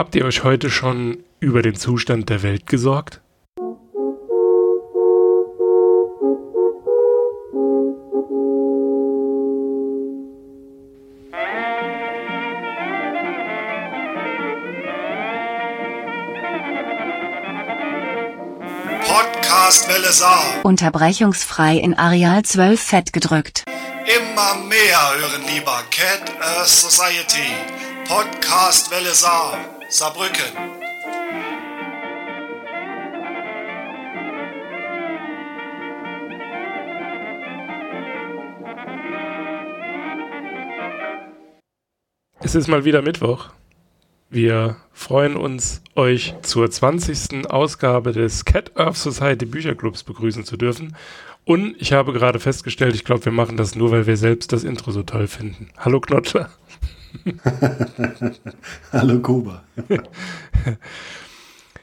[0.00, 3.20] Habt ihr euch heute schon über den Zustand der Welt gesorgt?
[19.04, 20.60] Podcast Welle Saar.
[20.62, 23.64] Unterbrechungsfrei in Areal 12 fett gedrückt.
[24.06, 27.52] Immer mehr hören lieber Cat Earth Society.
[28.08, 29.58] Podcast Welle Saar.
[29.92, 30.44] Saarbrücken.
[42.38, 43.50] Es ist mal wieder Mittwoch.
[44.28, 47.50] Wir freuen uns, euch zur 20.
[47.50, 50.96] Ausgabe des Cat Earth Society Bücherclubs begrüßen zu dürfen.
[51.44, 54.62] Und ich habe gerade festgestellt, ich glaube, wir machen das nur, weil wir selbst das
[54.62, 55.70] Intro so toll finden.
[55.78, 56.48] Hallo Knotscher.
[58.92, 59.64] Hallo Kuba.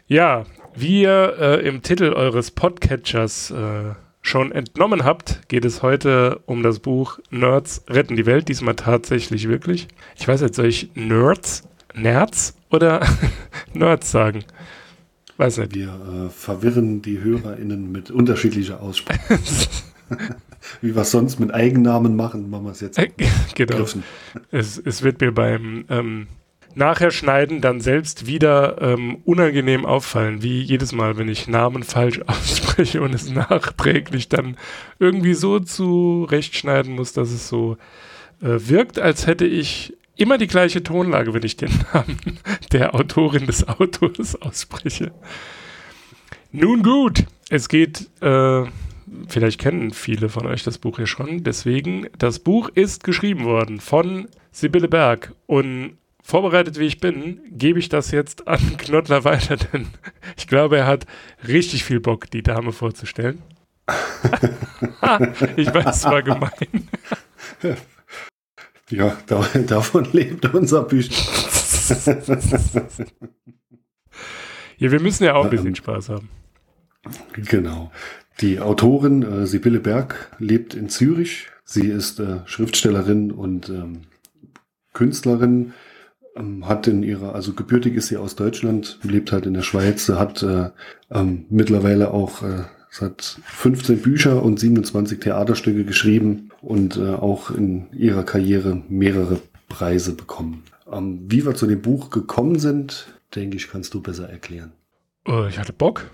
[0.08, 0.46] ja,
[0.76, 6.64] wie ihr äh, im Titel eures Podcatchers äh, schon entnommen habt, geht es heute um
[6.64, 8.48] das Buch Nerds retten die Welt.
[8.48, 9.88] Diesmal tatsächlich wirklich.
[10.16, 11.64] Ich weiß jetzt, soll ich Nerds,
[11.94, 13.06] Nerds oder
[13.74, 14.44] Nerds sagen?
[15.38, 15.76] Weiß nicht.
[15.76, 19.40] Wir äh, verwirren die HörerInnen mit unterschiedlicher Aussprache.
[20.82, 22.98] Wie wir es sonst mit Eigennamen machen, machen wir es jetzt.
[22.98, 23.10] Äh,
[23.56, 23.86] genau.
[24.52, 26.28] Es, es, wird mir beim ähm,
[26.78, 32.22] Nachher schneiden dann selbst wieder ähm, unangenehm auffallen, wie jedes Mal, wenn ich Namen falsch
[32.28, 34.58] ausspreche und es nachträglich dann
[35.00, 37.78] irgendwie so zurechtschneiden muss, dass es so
[38.42, 42.40] äh, wirkt, als hätte ich immer die gleiche Tonlage, wenn ich den Namen
[42.72, 45.12] der Autorin des Autors ausspreche.
[46.52, 48.64] Nun gut, es geht, äh,
[49.28, 53.80] vielleicht kennen viele von euch das Buch ja schon, deswegen, das Buch ist geschrieben worden
[53.80, 59.56] von Sibylle Berg und vorbereitet wie ich bin, gebe ich das jetzt an Knottler weiter,
[59.56, 59.88] denn
[60.36, 61.06] ich glaube, er hat
[61.48, 63.42] richtig viel Bock, die Dame vorzustellen.
[65.56, 66.90] ich weiß, es war gemein.
[68.90, 71.12] Ja, da, davon lebt unser Bücher.
[74.78, 76.30] ja, wir müssen ja auch ein bisschen ähm, Spaß haben.
[77.34, 77.92] Genau.
[78.42, 81.48] Die Autorin äh, Sibylle Berg lebt in Zürich.
[81.66, 84.02] Sie ist äh, Schriftstellerin und ähm,
[84.94, 85.74] Künstlerin.
[86.36, 90.08] Ähm, hat in ihrer, also gebürtig ist sie aus Deutschland, lebt halt in der Schweiz,
[90.10, 90.70] hat äh,
[91.10, 92.64] ähm, mittlerweile auch äh,
[93.02, 100.14] hat 15 Bücher und 27 Theaterstücke geschrieben und äh, auch in ihrer Karriere mehrere Preise
[100.14, 100.64] bekommen.
[100.92, 104.72] Ähm, wie wir zu dem Buch gekommen sind, denke ich, kannst du besser erklären.
[105.28, 106.10] Oh, ich hatte Bock.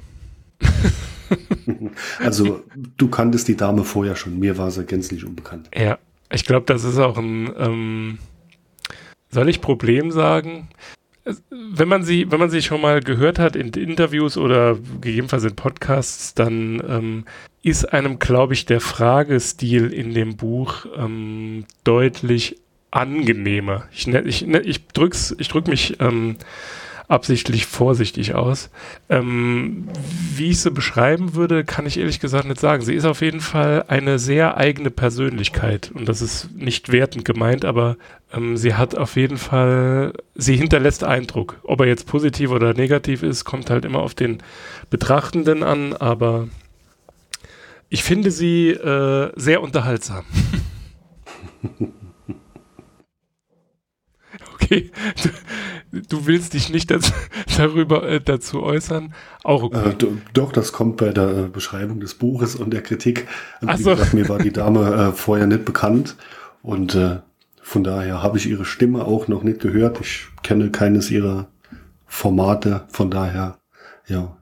[2.20, 2.64] also,
[2.98, 4.40] du kanntest die Dame vorher schon.
[4.40, 5.70] Mir war sie gänzlich unbekannt.
[5.76, 5.98] Ja,
[6.32, 8.18] ich glaube, das ist auch ein, ähm,
[9.30, 10.70] soll ich Problem sagen?
[11.50, 15.56] wenn man sie, wenn man sie schon mal gehört hat in Interviews oder gegebenenfalls in
[15.56, 17.26] Podcasts, dann ähm,
[17.62, 22.58] ist einem, glaube ich, der Fragestil in dem Buch ähm, deutlich
[22.92, 23.88] angenehmer.
[23.92, 26.36] Ich, ne, ich, ne, ich drück's, ich drück mich ähm,
[27.14, 28.70] absichtlich vorsichtig aus.
[29.08, 29.88] Ähm,
[30.36, 32.82] wie ich sie beschreiben würde, kann ich ehrlich gesagt nicht sagen.
[32.82, 37.66] Sie ist auf jeden Fall eine sehr eigene Persönlichkeit und das ist nicht wertend gemeint,
[37.66, 37.98] aber
[38.34, 41.60] ähm, sie hat auf jeden Fall, sie hinterlässt Eindruck.
[41.64, 44.42] Ob er jetzt positiv oder negativ ist, kommt halt immer auf den
[44.90, 46.48] Betrachtenden an, aber
[47.90, 50.26] ich finde sie äh, sehr unterhaltsam.
[54.64, 54.92] okay,
[55.92, 57.12] du, du, willst dich nicht dazu,
[57.58, 59.14] darüber äh, dazu äußern.
[59.44, 59.90] Auch okay.
[59.90, 63.28] Äh, doch, das kommt bei der äh, Beschreibung des Buches und der Kritik.
[63.62, 63.92] Wie so.
[63.92, 66.16] gesagt, mir war die Dame äh, vorher nicht bekannt
[66.62, 67.20] und äh,
[67.62, 70.00] von daher habe ich ihre Stimme auch noch nicht gehört.
[70.02, 71.48] Ich kenne keines ihrer
[72.06, 73.58] Formate, von daher
[74.08, 74.38] ja,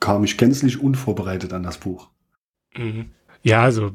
[0.00, 2.08] kam ich gänzlich unvorbereitet an das Buch.
[2.76, 3.06] Mhm.
[3.42, 3.92] Ja, also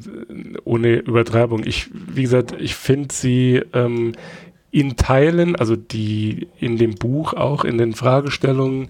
[0.63, 1.63] ohne Übertreibung.
[1.65, 4.13] Ich, wie gesagt, ich finde sie ähm,
[4.73, 8.89] in Teilen, also die in dem Buch auch in den Fragestellungen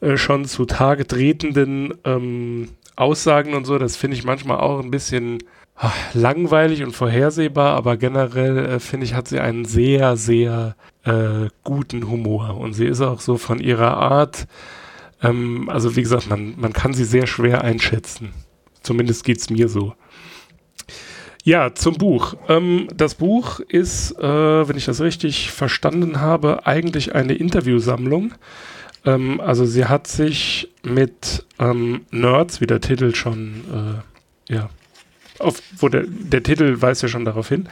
[0.00, 5.38] äh, schon zutage tretenden ähm, Aussagen und so, das finde ich manchmal auch ein bisschen
[5.74, 11.48] ach, langweilig und vorhersehbar, aber generell äh, finde ich, hat sie einen sehr, sehr äh,
[11.64, 14.46] guten Humor und sie ist auch so von ihrer Art,
[15.24, 18.32] ähm, also wie gesagt, man, man kann sie sehr schwer einschätzen.
[18.80, 19.94] Zumindest geht es mir so.
[21.46, 22.34] Ja, zum Buch.
[22.48, 28.34] Ähm, das Buch ist, äh, wenn ich das richtig verstanden habe, eigentlich eine Interviewsammlung.
[29.04, 34.02] Ähm, also sie hat sich mit ähm, Nerds, wie der Titel schon,
[34.48, 34.70] äh, ja,
[35.38, 37.68] auf, wo der, der Titel weist ja schon darauf hin,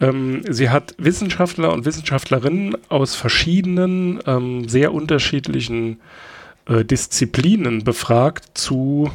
[0.00, 5.98] Ähm, sie hat Wissenschaftler und Wissenschaftlerinnen aus verschiedenen, ähm, sehr unterschiedlichen
[6.66, 9.10] äh, Disziplinen befragt zu,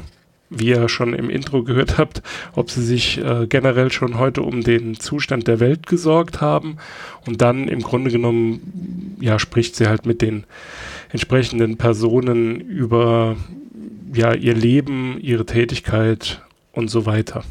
[0.56, 2.22] wie ihr schon im Intro gehört habt,
[2.56, 6.78] ob sie sich äh, generell schon heute um den Zustand der Welt gesorgt haben.
[7.26, 10.46] Und dann im Grunde genommen, ja, spricht sie halt mit den
[11.10, 13.36] entsprechenden Personen über
[14.14, 16.42] ja, ihr Leben, ihre Tätigkeit
[16.72, 17.44] und so weiter.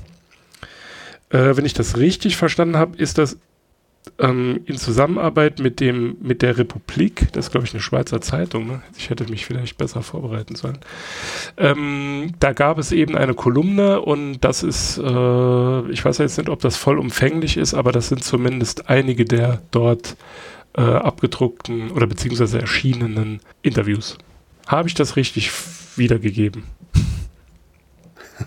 [1.30, 3.38] Äh, wenn ich das richtig verstanden habe, ist das
[4.18, 8.66] ähm, in Zusammenarbeit mit dem mit der Republik, das ist glaube ich eine Schweizer Zeitung,
[8.66, 8.82] ne?
[8.96, 10.78] ich hätte mich vielleicht besser vorbereiten sollen.
[11.56, 16.48] Ähm, da gab es eben eine Kolumne und das ist, äh, ich weiß jetzt nicht,
[16.48, 20.16] ob das vollumfänglich ist, aber das sind zumindest einige der dort
[20.76, 24.18] äh, abgedruckten oder beziehungsweise erschienenen Interviews.
[24.66, 25.50] Habe ich das richtig
[25.96, 26.64] wiedergegeben?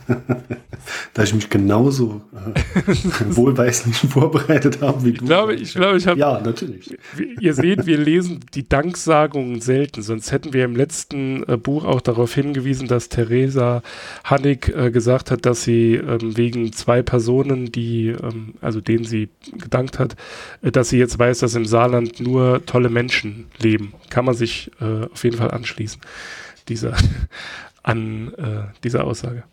[1.13, 2.93] da ich mich genauso äh,
[3.35, 5.23] wohlweislich vorbereitet habe wie du.
[5.23, 6.19] Ich glaube, ich, glaube, ich habe.
[6.19, 6.97] Ja, natürlich.
[7.39, 12.01] Ihr seht, wir lesen die Danksagungen selten, sonst hätten wir im letzten äh, Buch auch
[12.01, 13.81] darauf hingewiesen, dass Theresa
[14.23, 19.29] Hannig äh, gesagt hat, dass sie ähm, wegen zwei Personen, die, ähm, also denen sie
[19.53, 20.15] gedankt hat,
[20.61, 23.93] äh, dass sie jetzt weiß, dass im Saarland nur tolle Menschen leben.
[24.09, 26.01] Kann man sich äh, auf jeden Fall anschließen,
[26.67, 26.95] dieser,
[27.83, 29.43] an äh, dieser Aussage.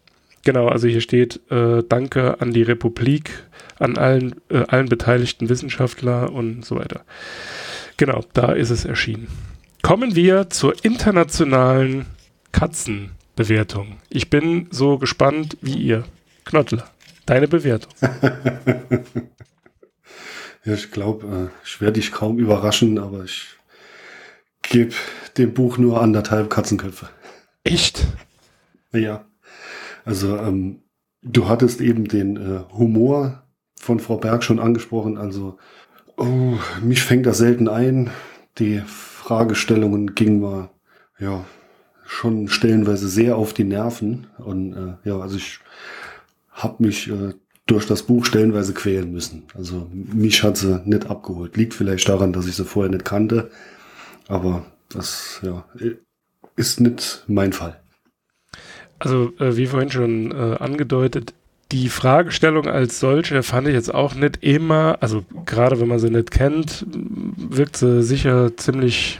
[0.44, 3.30] Genau, also hier steht äh, Danke an die Republik,
[3.78, 7.04] an allen, äh, allen beteiligten Wissenschaftler und so weiter.
[7.96, 9.28] Genau, da ist es erschienen.
[9.82, 12.06] Kommen wir zur internationalen
[12.50, 13.98] Katzenbewertung.
[14.08, 16.04] Ich bin so gespannt wie ihr.
[16.44, 16.90] Knottler,
[17.24, 17.92] deine Bewertung.
[20.64, 23.46] ja, ich glaube, äh, ich werde dich kaum überraschen, aber ich
[24.62, 24.94] gebe
[25.36, 27.08] dem Buch nur anderthalb Katzenköpfe.
[27.62, 28.06] Echt?
[28.92, 29.24] Ja.
[30.04, 30.82] Also ähm,
[31.22, 33.42] du hattest eben den äh, Humor
[33.78, 35.18] von Frau Berg schon angesprochen.
[35.18, 35.58] Also
[36.16, 38.10] oh, mich fängt das selten ein.
[38.58, 40.70] Die Fragestellungen gingen mal
[41.18, 41.44] ja
[42.04, 44.26] schon stellenweise sehr auf die Nerven.
[44.38, 45.60] Und äh, ja, also ich
[46.50, 47.34] habe mich äh,
[47.66, 49.44] durch das Buch stellenweise quälen müssen.
[49.54, 51.56] Also mich hat sie nicht abgeholt.
[51.56, 53.50] Liegt vielleicht daran, dass ich sie vorher nicht kannte.
[54.28, 55.64] Aber das ja,
[56.56, 57.81] ist nicht mein Fall.
[59.02, 61.34] Also, äh, wie vorhin schon äh, angedeutet,
[61.72, 66.10] die Fragestellung als solche fand ich jetzt auch nicht immer, also gerade wenn man sie
[66.10, 66.86] nicht kennt,
[67.36, 69.18] wirkt sie sicher ziemlich,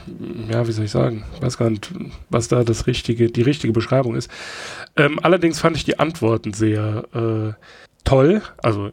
[0.49, 1.91] ja, wie soll ich sagen, ich weiß gar nicht,
[2.29, 4.31] was da das richtige, die richtige Beschreibung ist.
[4.95, 7.53] Ähm, allerdings fand ich die Antworten sehr äh,
[8.05, 8.91] toll, also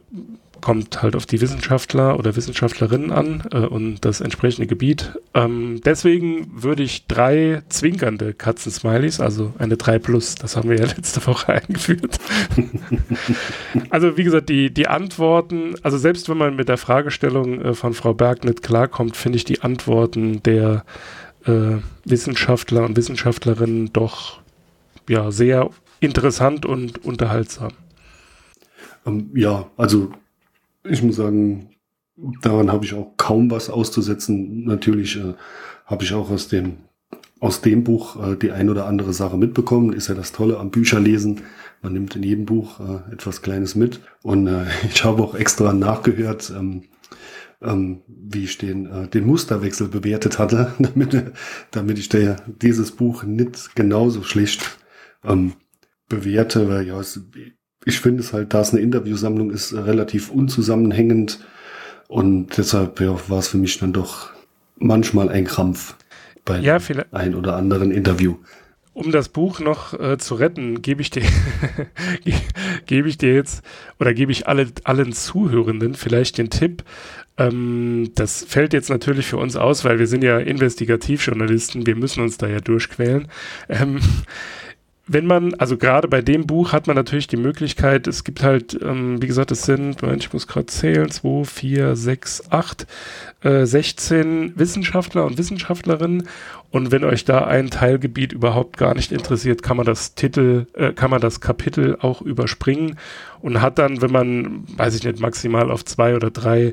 [0.61, 5.19] kommt halt auf die Wissenschaftler oder Wissenschaftlerinnen an äh, und das entsprechende Gebiet.
[5.33, 10.85] Ähm, deswegen würde ich drei zwinkernde Katzen-Smileys, also eine 3 Plus, das haben wir ja
[10.95, 12.19] letzte Woche eingeführt.
[13.89, 17.93] also wie gesagt, die, die Antworten, also selbst wenn man mit der Fragestellung äh, von
[17.93, 20.85] Frau Berg nicht klarkommt, finde ich die Antworten der
[21.45, 24.39] äh, Wissenschaftler und Wissenschaftlerinnen doch
[25.09, 25.69] ja sehr
[25.99, 27.71] interessant und unterhaltsam.
[29.05, 30.11] Ähm, ja, also
[30.83, 31.69] ich muss sagen,
[32.41, 34.65] daran habe ich auch kaum was auszusetzen.
[34.65, 35.33] Natürlich äh,
[35.85, 36.77] habe ich auch aus dem
[37.41, 39.93] aus dem Buch äh, die ein oder andere Sache mitbekommen.
[39.93, 41.41] Ist ja das Tolle am Bücherlesen.
[41.81, 43.99] Man nimmt in jedem Buch äh, etwas Kleines mit.
[44.21, 46.83] Und äh, ich habe auch extra nachgehört, ähm,
[47.61, 51.33] ähm, wie ich den, äh, den Musterwechsel bewertet hatte, damit,
[51.71, 54.77] damit ich der, dieses Buch nicht genauso schlecht
[55.23, 55.53] ähm,
[56.07, 56.69] bewerte.
[56.69, 57.21] Weil ja, es,
[57.85, 61.39] ich finde es halt, da es eine Interviewsammlung ist, relativ unzusammenhängend.
[62.07, 64.29] Und deshalb ja, war es für mich dann doch
[64.77, 65.95] manchmal ein Krampf
[66.45, 66.77] bei ja,
[67.11, 68.35] ein oder anderen Interview.
[68.93, 71.23] Um das Buch noch äh, zu retten, gebe ich dir
[72.85, 73.63] gebe ich dir jetzt
[73.99, 76.83] oder gebe ich alle, allen Zuhörenden vielleicht den Tipp.
[77.37, 82.21] Ähm, das fällt jetzt natürlich für uns aus, weil wir sind ja Investigativjournalisten, wir müssen
[82.21, 83.29] uns da ja durchquälen.
[83.69, 84.01] Ähm,
[85.13, 88.79] wenn man, also gerade bei dem Buch hat man natürlich die Möglichkeit, es gibt halt,
[88.81, 92.87] ähm, wie gesagt, es sind, ich muss gerade zählen, 2, 4, 6, 8,
[93.41, 96.27] äh, 16 Wissenschaftler und Wissenschaftlerinnen.
[96.69, 100.93] Und wenn euch da ein Teilgebiet überhaupt gar nicht interessiert, kann man das Titel, äh,
[100.93, 102.97] kann man das Kapitel auch überspringen
[103.41, 106.71] und hat dann, wenn man, weiß ich nicht, maximal auf zwei oder drei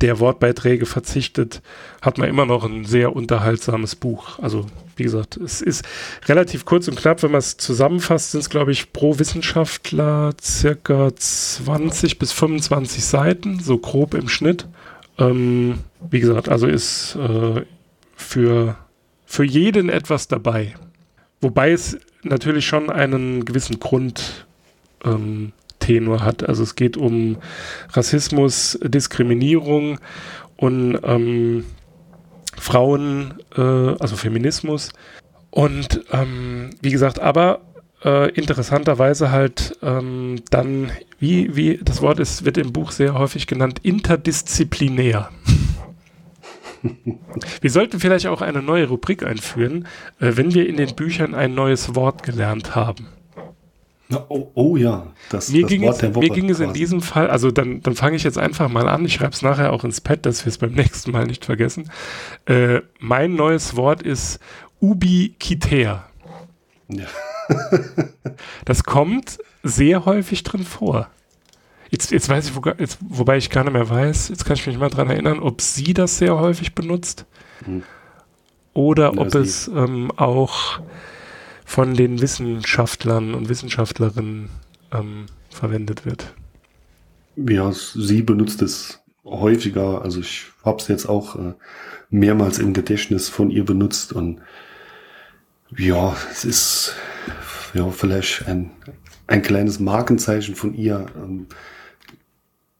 [0.00, 1.62] der Wortbeiträge verzichtet,
[2.02, 4.38] hat man immer noch ein sehr unterhaltsames Buch.
[4.38, 4.66] Also
[4.96, 5.84] wie gesagt, es ist
[6.26, 7.22] relativ kurz und knapp.
[7.22, 13.60] Wenn man es zusammenfasst, sind es, glaube ich, pro Wissenschaftler circa 20 bis 25 Seiten,
[13.60, 14.66] so grob im Schnitt.
[15.18, 15.80] Ähm,
[16.10, 17.62] wie gesagt, also ist äh,
[18.14, 18.76] für,
[19.26, 20.74] für jeden etwas dabei.
[21.40, 24.46] Wobei es natürlich schon einen gewissen Grund
[25.04, 26.48] ähm, Tenor hat.
[26.48, 27.38] Also es geht um
[27.90, 29.98] Rassismus, Diskriminierung
[30.56, 31.64] und ähm,
[32.56, 34.90] Frauen, äh, also Feminismus.
[35.50, 37.62] Und ähm, wie gesagt, aber
[38.04, 43.46] äh, interessanterweise halt ähm, dann, wie, wie das Wort ist, wird im Buch sehr häufig
[43.46, 45.30] genannt, interdisziplinär.
[47.60, 49.86] wir sollten vielleicht auch eine neue Rubrik einführen,
[50.18, 53.08] äh, wenn wir in den Büchern ein neues Wort gelernt haben.
[54.28, 56.26] Oh, oh, ja, das, mir das ging Wort es, der Woche.
[56.26, 59.04] Mir ging es in diesem Fall, also dann, dann fange ich jetzt einfach mal an.
[59.04, 61.90] Ich schreibe es nachher auch ins Pad, dass wir es beim nächsten Mal nicht vergessen.
[62.46, 64.40] Äh, mein neues Wort ist
[64.80, 66.06] ubiquitär.
[66.88, 67.06] Ja.
[68.64, 71.08] das kommt sehr häufig drin vor.
[71.90, 74.66] Jetzt, jetzt weiß ich, wo, jetzt, wobei ich gar nicht mehr weiß, jetzt kann ich
[74.66, 77.26] mich mal dran erinnern, ob sie das sehr häufig benutzt
[77.64, 77.82] hm.
[78.74, 80.80] oder ja, ob es ähm, auch
[81.70, 84.48] von den Wissenschaftlern und Wissenschaftlerinnen
[84.92, 86.34] ähm, verwendet wird.
[87.36, 90.02] Ja, sie benutzt es häufiger.
[90.02, 91.54] Also ich habe es jetzt auch äh,
[92.10, 94.40] mehrmals im Gedächtnis von ihr benutzt und
[95.76, 96.96] ja, es ist
[97.72, 98.72] ja vielleicht ein,
[99.28, 101.06] ein kleines Markenzeichen von ihr.
[101.14, 101.46] Ähm,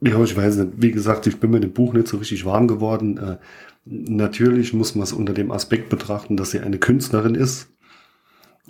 [0.01, 0.73] ja, ich weiß nicht.
[0.79, 3.19] Wie gesagt, ich bin mit dem Buch nicht so richtig warm geworden.
[3.19, 3.37] Äh,
[3.85, 7.69] natürlich muss man es unter dem Aspekt betrachten, dass sie eine Künstlerin ist.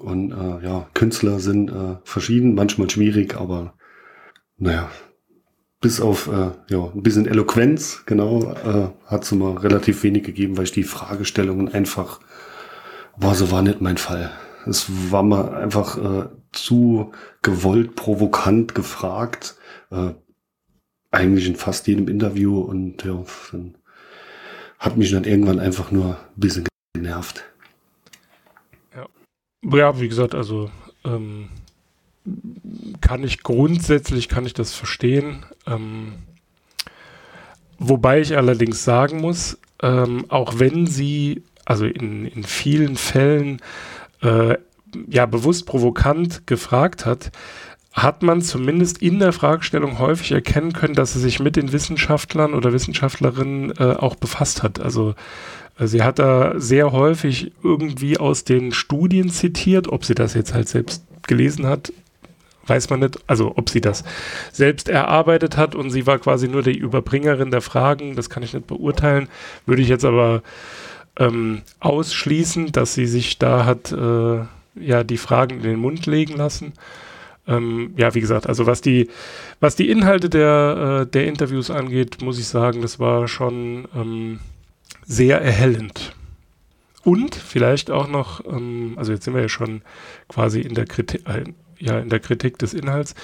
[0.00, 3.74] Und äh, ja, Künstler sind äh, verschieden, manchmal schwierig, aber
[4.56, 4.90] naja,
[5.80, 10.56] bis auf äh, ja, ein bisschen Eloquenz, genau, äh, hat es mal relativ wenig gegeben,
[10.56, 12.20] weil ich die Fragestellungen einfach,
[13.16, 14.30] war so war nicht mein Fall.
[14.66, 19.56] Es war mal einfach äh, zu gewollt, provokant gefragt,
[19.90, 20.12] äh,
[21.10, 23.76] eigentlich in fast jedem Interview und ja, dann
[24.78, 27.49] hat mich dann irgendwann einfach nur ein bisschen genervt.
[29.62, 30.70] Ja, wie gesagt, also
[31.04, 31.48] ähm,
[33.00, 35.44] kann ich grundsätzlich, kann ich das verstehen.
[35.66, 36.14] Ähm,
[37.78, 43.60] wobei ich allerdings sagen muss, ähm, auch wenn sie, also in, in vielen Fällen
[44.22, 44.56] äh,
[45.08, 47.30] ja bewusst provokant gefragt hat,
[47.92, 52.54] hat man zumindest in der Fragestellung häufig erkennen können, dass sie sich mit den Wissenschaftlern
[52.54, 54.80] oder Wissenschaftlerinnen äh, auch befasst hat.
[54.80, 55.14] Also
[55.78, 60.68] sie hat da sehr häufig irgendwie aus den Studien zitiert, ob sie das jetzt halt
[60.68, 61.92] selbst gelesen hat,
[62.66, 64.04] weiß man nicht, also ob sie das
[64.52, 68.54] selbst erarbeitet hat und sie war quasi nur die Überbringerin der Fragen, das kann ich
[68.54, 69.28] nicht beurteilen,
[69.66, 70.42] würde ich jetzt aber
[71.18, 74.40] ähm, ausschließen, dass sie sich da hat äh,
[74.76, 76.72] ja die Fragen in den Mund legen lassen.
[77.48, 79.08] Ähm, ja, wie gesagt, also was die,
[79.58, 84.38] was die Inhalte der, äh, der Interviews angeht, muss ich sagen, das war schon ähm,
[85.06, 86.14] sehr erhellend.
[87.02, 89.82] Und vielleicht auch noch, ähm, also jetzt sind wir ja schon
[90.28, 91.44] quasi in der Kritik, äh,
[91.78, 93.14] ja, in der Kritik des Inhalts.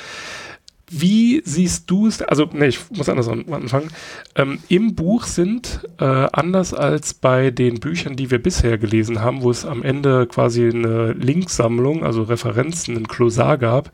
[0.88, 2.22] Wie siehst du es?
[2.22, 3.90] Also, ne, ich muss anders anfangen.
[4.36, 9.42] Ähm, Im Buch sind, äh, anders als bei den Büchern, die wir bisher gelesen haben,
[9.42, 13.90] wo es am Ende quasi eine Linksammlung, also Referenzen, ein Klosar gab,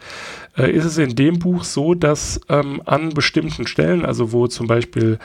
[0.59, 4.67] äh, ist es in dem Buch so, dass ähm, an bestimmten Stellen, also wo zum
[4.67, 5.19] Beispiel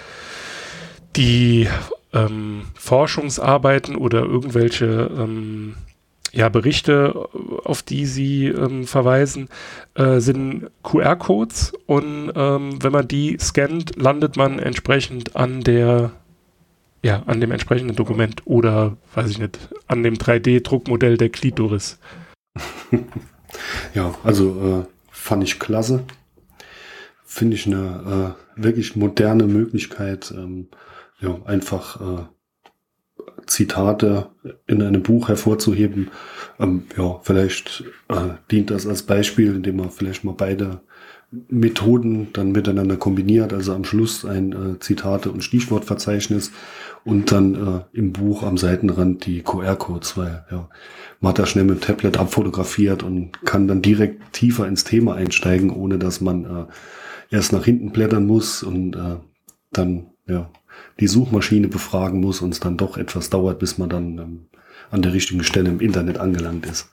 [1.17, 1.67] die
[2.13, 5.75] ähm, Forschungsarbeiten oder irgendwelche ähm,
[6.31, 7.29] ja, Berichte,
[7.63, 9.49] auf die sie ähm, verweisen,
[9.95, 16.11] äh, sind QR-Codes und ähm, wenn man die scannt, landet man entsprechend an der
[17.03, 21.99] ja, an dem entsprechenden Dokument oder, weiß ich nicht, an dem 3D-Druckmodell der Klitoris.
[23.93, 26.03] ja, also äh, fand ich klasse.
[27.23, 30.67] Finde ich eine äh, wirklich moderne Möglichkeit, ähm,
[31.19, 32.23] ja, einfach äh,
[33.47, 34.29] Zitate
[34.67, 36.11] in einem Buch hervorzuheben.
[36.59, 40.81] Ähm, ja, vielleicht äh, dient das als Beispiel, indem man vielleicht mal beide
[41.49, 46.51] Methoden dann miteinander kombiniert, also am Schluss ein äh, Zitate- und Stichwortverzeichnis
[47.03, 50.69] und dann äh, im Buch am Seitenrand die QR-Codes, weil ja,
[51.19, 55.15] man hat da schnell mit dem Tablet abfotografiert und kann dann direkt tiefer ins Thema
[55.15, 59.17] einsteigen, ohne dass man äh, erst nach hinten blättern muss und äh,
[59.73, 60.49] dann ja
[60.99, 64.45] die Suchmaschine befragen muss und es dann doch etwas dauert, bis man dann ähm,
[64.91, 66.89] an der richtigen Stelle im Internet angelangt ist.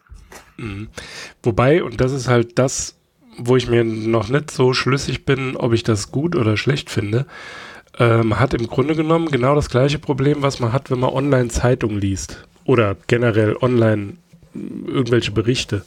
[0.57, 0.89] Mhm.
[1.43, 2.97] Wobei, und das ist halt das,
[3.39, 7.27] wo ich mir noch nicht so schlüssig bin, ob ich das gut oder schlecht finde,
[7.99, 11.49] ähm, hat im Grunde genommen genau das gleiche Problem, was man hat, wenn man online
[11.49, 14.15] Zeitung liest oder generell online
[14.55, 15.85] äh, irgendwelche Berichte.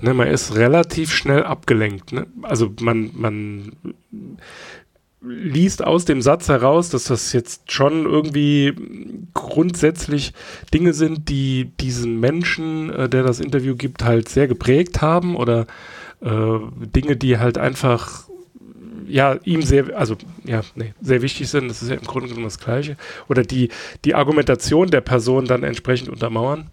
[0.00, 2.12] Ne, man ist relativ schnell abgelenkt.
[2.12, 2.26] Ne?
[2.42, 3.72] Also man, man
[5.24, 8.74] liest aus dem Satz heraus, dass das jetzt schon irgendwie
[9.34, 10.32] grundsätzlich
[10.74, 15.66] Dinge sind, die diesen Menschen, äh, der das Interview gibt, halt sehr geprägt haben oder
[16.20, 16.58] äh,
[16.94, 18.28] Dinge, die halt einfach
[19.06, 22.46] ja, ihm sehr, also ja, nee, sehr wichtig sind, das ist ja im Grunde genommen
[22.46, 22.96] das Gleiche,
[23.28, 23.68] oder die,
[24.04, 26.70] die Argumentation der Person dann entsprechend untermauern.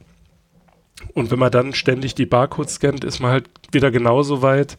[1.13, 4.77] Und wenn man dann ständig die Barcodes scannt, ist man halt wieder genauso weit,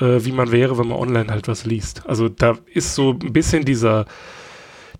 [0.00, 2.02] äh, wie man wäre, wenn man online halt was liest.
[2.06, 4.06] Also da ist so ein bisschen dieser,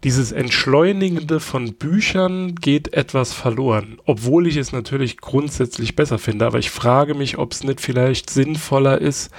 [0.04, 6.46] dieses Entschleunigende von Büchern geht etwas verloren, obwohl ich es natürlich grundsätzlich besser finde.
[6.46, 9.30] Aber ich frage mich, ob es nicht vielleicht sinnvoller ist,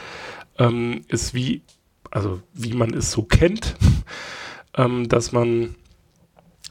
[0.58, 1.62] ähm, es wie,
[2.10, 3.76] also wie man es so kennt,
[4.78, 5.76] ähm, dass man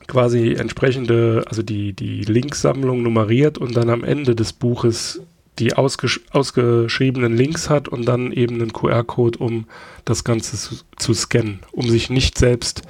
[0.07, 5.23] quasi entsprechende, also die, die Linksammlung nummeriert und dann am Ende des Buches
[5.61, 9.67] die ausgesch ausgeschriebenen Links hat und dann eben einen QR-Code, um
[10.05, 12.83] das Ganze zu, zu, scannen, um sich nicht selbst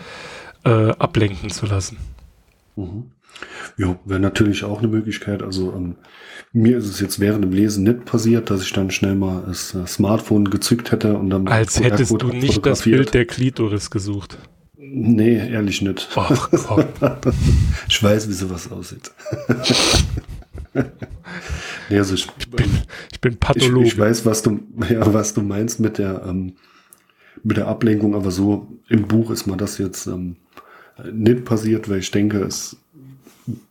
[0.65, 1.99] äh, ablenken zu lassen.
[2.77, 3.11] Mhm.
[3.77, 5.43] Ja, wäre natürlich auch eine Möglichkeit.
[5.43, 5.97] Also ähm,
[6.53, 9.75] mir ist es jetzt während dem Lesen nicht passiert, dass ich dann schnell mal das
[9.75, 11.49] äh, Smartphone gezückt hätte und dann.
[11.49, 14.39] Als hättest du nicht das Bild der Klitoris gesucht.
[14.77, 16.09] Nee, ehrlich nicht.
[16.17, 16.49] Ach,
[17.89, 19.11] ich weiß, wie sowas aussieht.
[21.89, 22.67] nee, also ich, ich, bin,
[23.13, 23.87] ich bin Pathologe.
[23.87, 26.55] Ich, ich, weiß, was du, ja, was du meinst mit der, ähm,
[27.43, 30.37] mit der Ablenkung, aber so im Buch ist mir das jetzt ähm,
[31.13, 32.77] nicht passiert, weil ich denke, es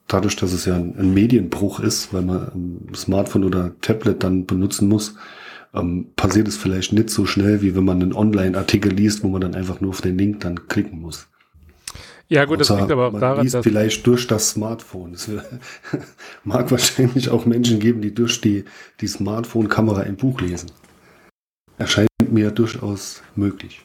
[0.08, 4.46] dadurch, dass es ja ein, ein Medienbruch ist, weil man ein Smartphone oder Tablet dann
[4.46, 5.16] benutzen muss,
[5.74, 9.42] ähm, passiert es vielleicht nicht so schnell, wie wenn man einen Online-Artikel liest, wo man
[9.42, 11.29] dann einfach nur auf den Link dann klicken muss.
[12.30, 13.64] Ja, gut, Außer, das liegt aber auch daran, dass.
[13.64, 15.14] Vielleicht durch das Smartphone.
[15.14, 15.30] Es
[16.44, 18.66] mag wahrscheinlich auch Menschen geben, die durch die,
[19.02, 20.72] die Smartphone-Kamera ein Buch lesen.
[21.80, 23.82] Erscheint mir durchaus möglich.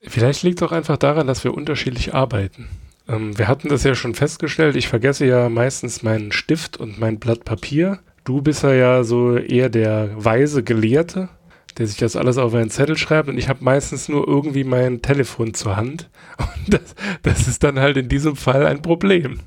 [0.00, 2.68] Vielleicht liegt es auch einfach daran, dass wir unterschiedlich arbeiten.
[3.08, 4.76] Ähm, wir hatten das ja schon festgestellt.
[4.76, 7.98] Ich vergesse ja meistens meinen Stift und mein Blatt Papier.
[8.24, 11.28] Du bist ja so eher der weise Gelehrte
[11.76, 15.02] der sich das alles auf einen Zettel schreibt und ich habe meistens nur irgendwie mein
[15.02, 16.10] Telefon zur Hand.
[16.38, 19.40] Und das, das ist dann halt in diesem Fall ein Problem.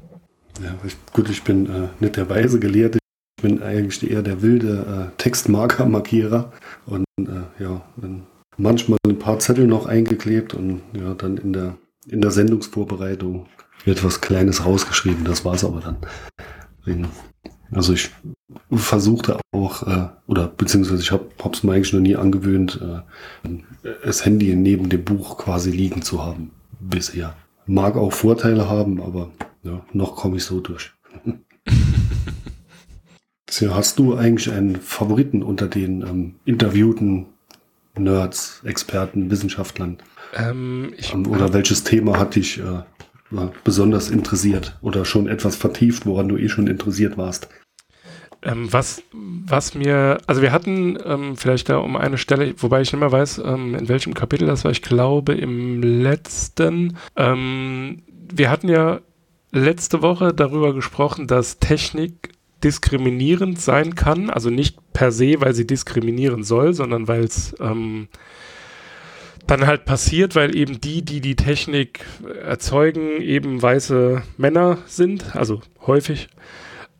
[0.63, 3.00] Ja, ich, gut, ich bin äh, nicht der weise Gelehrte,
[3.38, 6.51] ich bin eigentlich eher der wilde äh, Textmarker-Markierer
[6.86, 7.81] und äh, ja,
[8.57, 13.48] manchmal ein paar Zettel noch eingeklebt und ja, dann in der, in der Sendungsvorbereitung
[13.86, 15.98] wird was Kleines rausgeschrieben, das war es aber dann.
[17.72, 18.12] Also ich
[18.72, 23.50] versuchte auch, äh, oder beziehungsweise ich habe es mir eigentlich noch nie angewöhnt, äh,
[24.03, 27.36] das Handy neben dem Buch quasi liegen zu haben bisher.
[27.66, 29.31] Mag auch Vorteile haben, aber
[29.64, 30.92] ja, noch komme ich so durch.
[33.50, 37.27] so, hast du eigentlich einen Favoriten unter den ähm, interviewten
[37.98, 39.98] Nerds, Experten, Wissenschaftlern?
[40.36, 42.84] Ähm, ähm, oder welches Thema hat dich äh,
[43.64, 47.50] besonders interessiert oder schon etwas vertieft, woran du eh schon interessiert warst?
[48.44, 52.92] Ähm, was, was mir, also wir hatten ähm, vielleicht da um eine Stelle, wobei ich
[52.92, 56.98] nicht mehr weiß, ähm, in welchem Kapitel das war, ich glaube im letzten.
[57.16, 58.01] Ähm,
[58.34, 59.01] wir hatten ja
[59.51, 62.32] letzte Woche darüber gesprochen, dass Technik
[62.64, 68.08] diskriminierend sein kann, also nicht per se, weil sie diskriminieren soll, sondern weil es ähm,
[69.48, 72.06] dann halt passiert, weil eben die, die die Technik
[72.44, 76.30] erzeugen, eben weiße Männer sind, also häufig.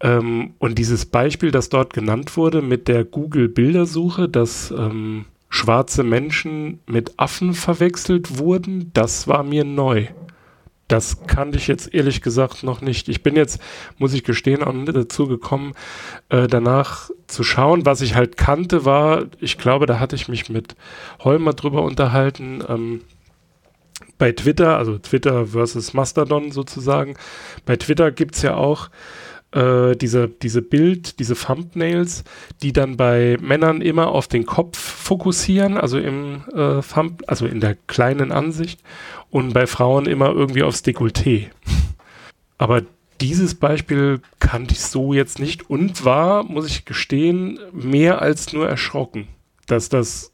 [0.02, 6.80] Ähm, und dieses Beispiel, das dort genannt wurde mit der Google-Bildersuche, dass ähm, schwarze Menschen
[6.88, 10.08] mit Affen verwechselt wurden, das war mir neu.
[10.88, 13.08] Das kannte ich jetzt ehrlich gesagt noch nicht.
[13.08, 13.62] Ich bin jetzt,
[13.98, 15.74] muss ich gestehen, auch dazu gekommen,
[16.28, 17.86] äh, danach zu schauen.
[17.86, 20.76] Was ich halt kannte, war, ich glaube, da hatte ich mich mit
[21.20, 22.62] Holmer drüber unterhalten.
[22.68, 23.02] Ähm,
[24.18, 27.16] bei Twitter, also Twitter versus Mastodon sozusagen.
[27.66, 28.90] Bei Twitter gibt es ja auch
[29.52, 32.24] äh, diese, diese Bild, diese Thumbnails,
[32.62, 37.60] die dann bei Männern immer auf den Kopf fokussieren, also im äh, Thumb, also in
[37.60, 38.82] der kleinen Ansicht,
[39.30, 41.48] und bei Frauen immer irgendwie aufs Dekolleté.
[42.58, 42.84] Aber
[43.22, 48.68] dieses Beispiel kannte ich so jetzt nicht und war, muss ich gestehen, mehr als nur
[48.68, 49.28] erschrocken,
[49.68, 50.32] dass das,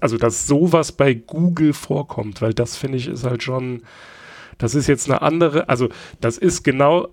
[0.00, 3.82] also dass sowas bei Google vorkommt, weil das finde ich ist halt schon
[4.62, 5.88] das ist jetzt eine andere, also
[6.20, 7.08] das ist genau,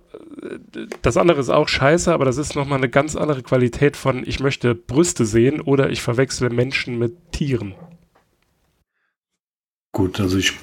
[1.01, 4.39] das andere ist auch scheiße, aber das ist nochmal eine ganz andere Qualität von, ich
[4.39, 7.73] möchte Brüste sehen oder ich verwechsle Menschen mit Tieren.
[9.91, 10.53] Gut, also ich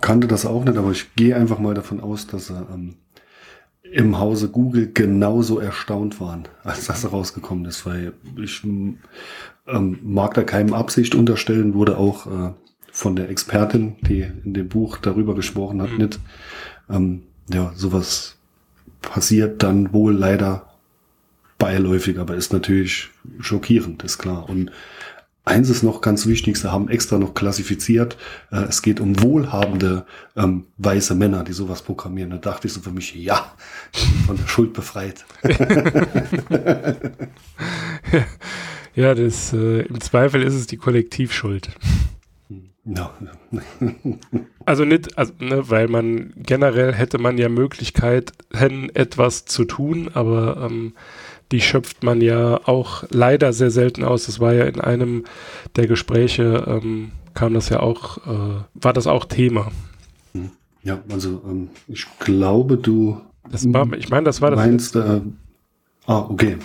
[0.00, 2.94] kannte das auch nicht, aber ich gehe einfach mal davon aus, dass er ähm,
[3.82, 9.00] im Hause Google genauso erstaunt waren, als das rausgekommen ist, weil ich ähm,
[10.02, 12.52] mag da keinem Absicht unterstellen, wurde auch äh,
[12.96, 15.98] von der Expertin, die in dem Buch darüber gesprochen hat, mhm.
[15.98, 16.18] nicht.
[16.88, 18.36] Ähm, ja, sowas
[19.02, 20.72] passiert dann wohl leider
[21.58, 24.48] beiläufig, aber ist natürlich schockierend, ist klar.
[24.48, 24.70] Und
[25.44, 28.16] eins ist noch ganz wichtig, sie haben extra noch klassifiziert,
[28.50, 32.30] äh, es geht um wohlhabende ähm, weiße Männer, die sowas programmieren.
[32.30, 33.52] Da dachte ich so für mich, ja,
[34.26, 35.26] von der Schuld befreit.
[38.94, 41.68] ja, das, äh, im Zweifel ist es die Kollektivschuld.
[42.86, 43.10] Ja.
[44.64, 50.68] also nicht, also, ne, weil man generell hätte man ja Möglichkeiten, etwas zu tun, aber
[50.70, 50.92] ähm,
[51.52, 54.26] die schöpft man ja auch leider sehr selten aus.
[54.26, 55.24] Das war ja in einem
[55.74, 59.70] der Gespräche, ähm, kam das ja auch, äh, war das auch Thema.
[60.82, 63.20] Ja, also ähm, ich glaube, du.
[63.50, 64.60] Das war, ich meine, das war das.
[64.60, 65.20] Meinst, äh,
[66.06, 66.58] ah, okay.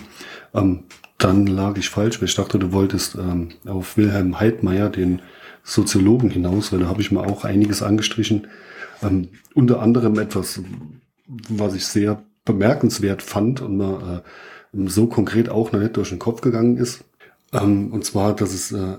[0.54, 0.84] Ähm,
[1.18, 5.22] dann lag ich falsch, weil ich dachte, du wolltest ähm, auf Wilhelm Heidmeier, den
[5.64, 8.48] Soziologen hinaus, weil da habe ich mir auch einiges angestrichen.
[9.04, 10.62] Ähm, unter anderem etwas,
[11.28, 14.24] was ich sehr bemerkenswert fand und mir
[14.74, 17.04] äh, so konkret auch noch nicht durch den Kopf gegangen ist.
[17.54, 18.98] Ähm, und zwar, dass es äh,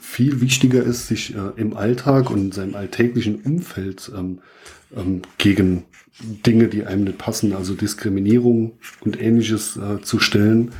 [0.00, 4.40] viel wichtiger ist, sich äh, im Alltag und in seinem alltäglichen Umfeld ähm,
[4.96, 5.84] ähm, gegen
[6.20, 10.72] Dinge, die einem nicht passen, also Diskriminierung und ähnliches äh, zu stellen,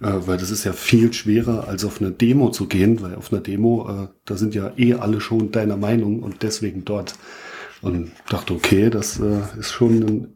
[0.00, 3.40] weil das ist ja viel schwerer, als auf eine Demo zu gehen, weil auf einer
[3.40, 7.14] Demo, äh, da sind ja eh alle schon deiner Meinung und deswegen dort.
[7.82, 10.28] Und dachte, okay, das äh, ist schon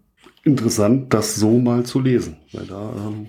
[0.45, 3.29] interessant, das so mal zu lesen, weil da ähm,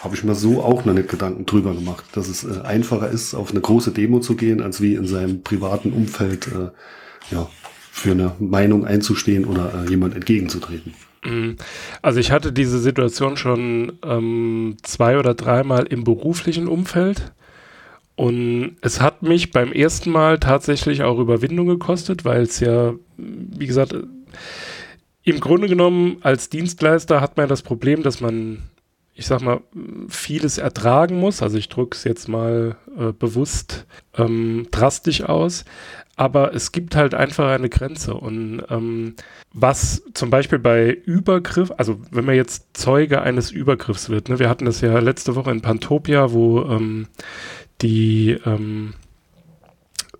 [0.00, 3.34] habe ich mir so auch noch nicht Gedanken drüber gemacht, dass es äh, einfacher ist,
[3.34, 6.70] auf eine große Demo zu gehen, als wie in seinem privaten Umfeld äh,
[7.30, 7.48] ja,
[7.90, 10.94] für eine Meinung einzustehen oder äh, jemand entgegenzutreten.
[12.02, 17.32] Also ich hatte diese Situation schon ähm, zwei oder dreimal im beruflichen Umfeld.
[18.14, 23.66] Und es hat mich beim ersten Mal tatsächlich auch Überwindung gekostet, weil es ja, wie
[23.66, 23.94] gesagt,
[25.24, 28.58] im Grunde genommen als Dienstleister hat man das Problem, dass man,
[29.14, 29.60] ich sag mal,
[30.08, 31.42] vieles ertragen muss.
[31.42, 35.64] Also ich drücke es jetzt mal äh, bewusst ähm, drastisch aus
[36.16, 38.14] aber es gibt halt einfach eine Grenze.
[38.14, 39.14] Und ähm,
[39.52, 44.48] was zum Beispiel bei Übergriff, also wenn man jetzt Zeuge eines Übergriffs wird, ne, wir
[44.48, 47.08] hatten das ja letzte Woche in Pantopia, wo ähm,
[47.80, 48.94] die ähm,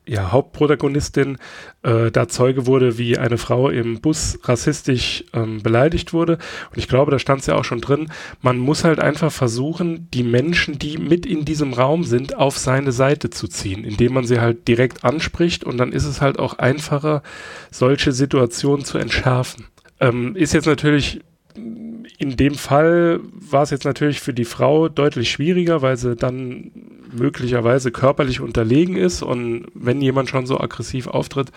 [0.07, 1.39] ja, Hauptprotagonistin
[1.83, 6.39] äh, da Zeuge wurde, wie eine Frau im Bus rassistisch ähm, beleidigt wurde.
[6.71, 8.09] Und ich glaube, da stand es ja auch schon drin,
[8.41, 12.91] man muss halt einfach versuchen, die Menschen, die mit in diesem Raum sind, auf seine
[12.91, 16.59] Seite zu ziehen, indem man sie halt direkt anspricht und dann ist es halt auch
[16.59, 17.23] einfacher,
[17.71, 19.67] solche Situationen zu entschärfen.
[20.01, 21.21] Ähm, ist jetzt natürlich
[21.55, 26.71] in dem Fall war es jetzt natürlich für die Frau deutlich schwieriger, weil sie dann
[27.13, 31.53] möglicherweise körperlich unterlegen ist und wenn jemand schon so aggressiv auftritt,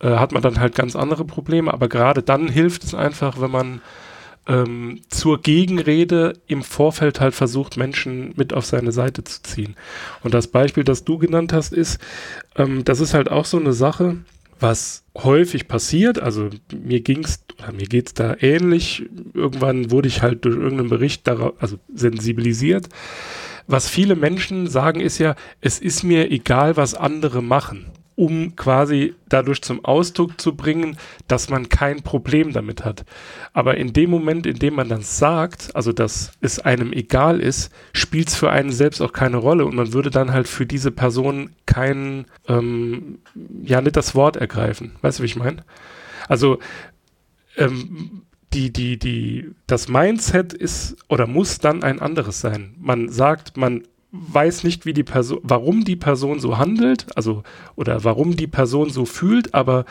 [0.00, 1.72] äh, hat man dann halt ganz andere Probleme.
[1.72, 3.80] Aber gerade dann hilft es einfach, wenn man
[4.46, 9.76] ähm, zur Gegenrede im Vorfeld halt versucht, Menschen mit auf seine Seite zu ziehen.
[10.22, 12.00] Und das Beispiel, das du genannt hast, ist,
[12.56, 14.18] ähm, das ist halt auch so eine Sache,
[14.60, 19.04] was häufig passiert, also mir ging's oder mir geht's da ähnlich.
[19.34, 22.88] Irgendwann wurde ich halt durch irgendeinen Bericht darauf, also sensibilisiert.
[23.66, 29.14] Was viele Menschen sagen, ist ja, es ist mir egal, was andere machen um quasi
[29.28, 30.96] dadurch zum Ausdruck zu bringen,
[31.28, 33.04] dass man kein Problem damit hat.
[33.52, 37.70] Aber in dem Moment, in dem man dann sagt, also dass es einem egal ist,
[37.92, 40.90] spielt es für einen selbst auch keine Rolle und man würde dann halt für diese
[40.90, 43.18] Person kein, ähm,
[43.62, 44.92] ja, nicht das Wort ergreifen.
[45.02, 45.62] Weißt du, wie ich meine?
[46.26, 46.58] Also,
[47.58, 48.22] ähm,
[48.54, 52.74] die, die, die, das Mindset ist oder muss dann ein anderes sein.
[52.78, 57.42] Man sagt, man weiß nicht, wie die Person, warum die Person so handelt, also
[57.74, 59.84] oder warum die Person so fühlt, aber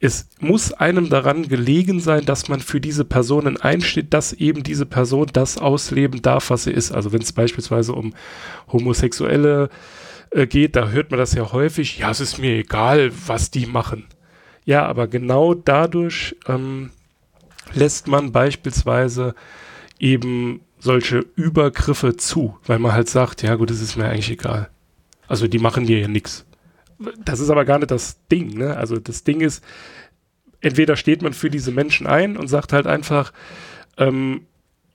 [0.00, 4.86] es muss einem daran gelegen sein, dass man für diese Personen einsteht, dass eben diese
[4.86, 6.92] Person das ausleben darf, was sie ist.
[6.92, 8.14] Also wenn es beispielsweise um
[8.70, 9.68] Homosexuelle
[10.34, 13.66] äh, geht, da hört man das ja häufig, ja, es ist mir egal, was die
[13.66, 14.06] machen.
[14.64, 16.90] Ja, aber genau dadurch ähm,
[17.72, 19.34] lässt man beispielsweise
[19.98, 24.70] eben solche Übergriffe zu, weil man halt sagt, ja gut, das ist mir eigentlich egal.
[25.28, 26.44] Also die machen dir ja nichts.
[27.24, 28.76] Das ist aber gar nicht das Ding, ne?
[28.76, 29.64] Also das Ding ist,
[30.60, 33.32] entweder steht man für diese Menschen ein und sagt halt einfach,
[33.98, 34.46] ähm,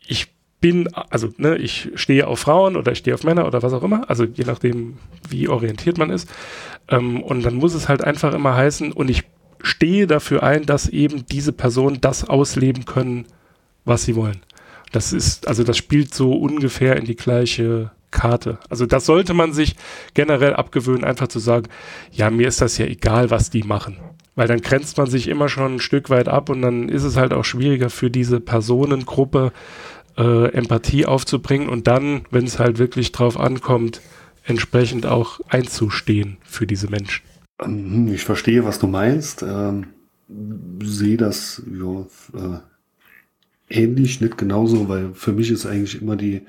[0.05, 0.27] ich
[0.61, 3.83] bin, also ne, ich stehe auf Frauen oder ich stehe auf Männer oder was auch
[3.83, 4.97] immer, also je nachdem,
[5.29, 6.29] wie orientiert man ist.
[6.89, 9.23] Ähm, und dann muss es halt einfach immer heißen, und ich
[9.61, 13.25] stehe dafür ein, dass eben diese Personen das ausleben können,
[13.85, 14.41] was sie wollen.
[14.91, 18.57] Das ist, also das spielt so ungefähr in die gleiche Karte.
[18.69, 19.75] Also das sollte man sich
[20.13, 21.67] generell abgewöhnen, einfach zu sagen,
[22.11, 23.97] ja, mir ist das ja egal, was die machen.
[24.35, 27.17] Weil dann grenzt man sich immer schon ein Stück weit ab und dann ist es
[27.17, 29.51] halt auch schwieriger für diese Personengruppe
[30.19, 34.01] äh, Empathie aufzubringen und dann, wenn es halt wirklich drauf ankommt,
[34.43, 37.23] entsprechend auch einzustehen für diese Menschen.
[37.61, 39.43] Ähm, ich verstehe, was du meinst.
[39.43, 39.87] Ähm,
[40.83, 42.01] sehe das ja,
[42.37, 42.59] äh,
[43.69, 46.41] ähnlich, nicht genauso, weil für mich ist eigentlich immer die,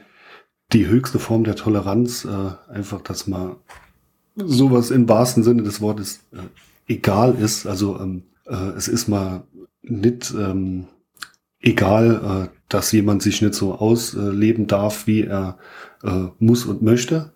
[0.73, 3.57] die höchste Form der Toleranz äh, einfach, dass man
[4.37, 6.39] sowas im wahrsten Sinne des Wortes äh,
[6.93, 7.67] egal ist.
[7.67, 9.45] Also ähm, äh, es ist mal
[9.83, 10.87] nicht ähm,
[11.61, 15.59] egal, äh, dass jemand sich nicht so ausleben darf, wie er
[16.03, 17.33] äh, muss und möchte.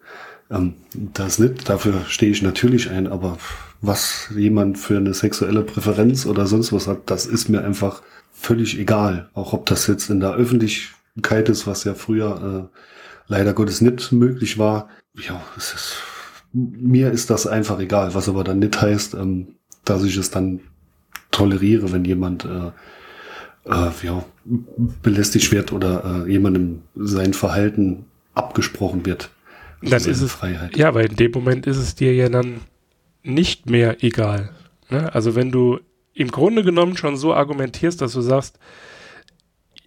[0.51, 3.39] Ähm, das nicht, dafür stehe ich natürlich ein, aber
[3.81, 8.79] was jemand für eine sexuelle Präferenz oder sonst was hat, das ist mir einfach völlig
[8.79, 9.29] egal.
[9.35, 12.79] Auch ob das jetzt in der Öffentlichkeit ist, was ja früher äh,
[13.27, 14.89] leider Gottes nicht möglich war.
[15.15, 15.95] Ja, es ist,
[16.53, 20.61] mir ist das einfach egal, was aber dann nicht heißt, ähm, dass ich es dann
[21.31, 22.71] toleriere, wenn jemand äh,
[23.67, 24.25] äh, ja,
[25.03, 29.31] belästigt wird oder äh, jemandem sein Verhalten abgesprochen wird.
[29.81, 30.77] Also dann ist es Freiheit.
[30.77, 32.61] Ja, weil in dem Moment ist es dir ja dann
[33.23, 34.51] nicht mehr egal.
[34.91, 35.15] Ne?
[35.15, 35.81] Also wenn du
[36.15, 38.59] im Grunde genommen schon so argumentierst, dass du sagst,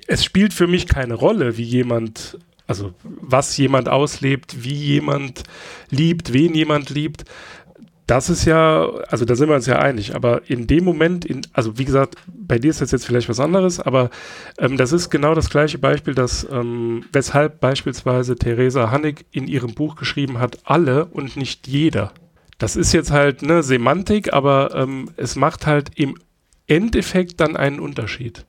[0.08, 5.44] es spielt für mich keine Rolle, wie jemand, also was jemand auslebt, wie jemand
[5.90, 7.26] liebt, wen jemand liebt,
[8.08, 11.42] das ist ja, also da sind wir uns ja einig, aber in dem Moment, in,
[11.52, 14.10] also wie gesagt, bei dir ist das jetzt vielleicht was anderes, aber
[14.58, 19.74] ähm, das ist genau das gleiche Beispiel, das, ähm, weshalb beispielsweise Theresa Hannig in ihrem
[19.76, 22.14] Buch geschrieben hat, alle und nicht jeder.
[22.58, 26.18] Das ist jetzt halt eine Semantik, aber ähm, es macht halt im
[26.66, 28.46] Endeffekt dann einen Unterschied.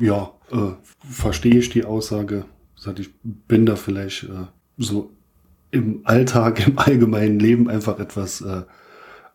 [0.00, 0.72] Ja, äh,
[1.08, 2.44] verstehe ich die Aussage.
[2.98, 5.12] Ich bin da vielleicht äh, so
[5.72, 8.62] im Alltag, im allgemeinen Leben einfach etwas äh,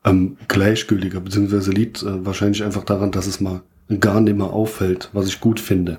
[0.06, 3.62] ähm, gleichgültiger, beziehungsweise liegt äh, wahrscheinlich einfach daran, dass es mal
[4.00, 5.98] gar nicht mehr auffällt, was ich gut finde.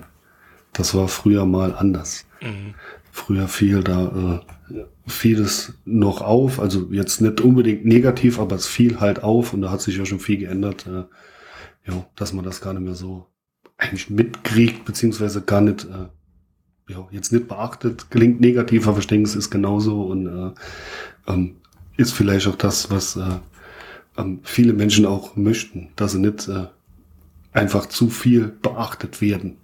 [0.73, 2.25] Das war früher mal anders.
[2.41, 2.73] Mhm.
[3.11, 8.99] Früher fiel da äh, vieles noch auf, also jetzt nicht unbedingt negativ, aber es fiel
[8.99, 11.03] halt auf und da hat sich ja schon viel geändert, äh,
[11.89, 13.25] ja, dass man das gar nicht mehr so
[13.77, 16.07] eigentlich mitkriegt, beziehungsweise gar nicht äh,
[16.89, 20.51] ja, jetzt nicht beachtet, klingt negativ, aber ich denke, es ist genauso und äh,
[21.31, 21.55] ähm,
[21.97, 23.39] ist vielleicht auch das, was äh,
[24.17, 26.65] ähm, viele Menschen auch möchten, dass sie nicht äh,
[27.53, 29.57] einfach zu viel beachtet werden.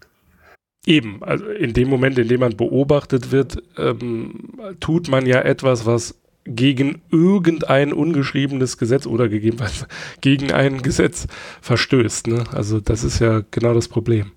[0.86, 5.88] Eben, also in dem Moment, in dem man beobachtet wird, ähm, tut man ja etwas,
[5.88, 9.88] was gegen irgendein ungeschriebenes Gesetz oder gegebenenfalls
[10.22, 11.26] gegen ein Gesetz
[11.62, 12.28] verstößt.
[12.28, 12.44] Ne?
[12.52, 14.32] Also das ist ja genau das Problem.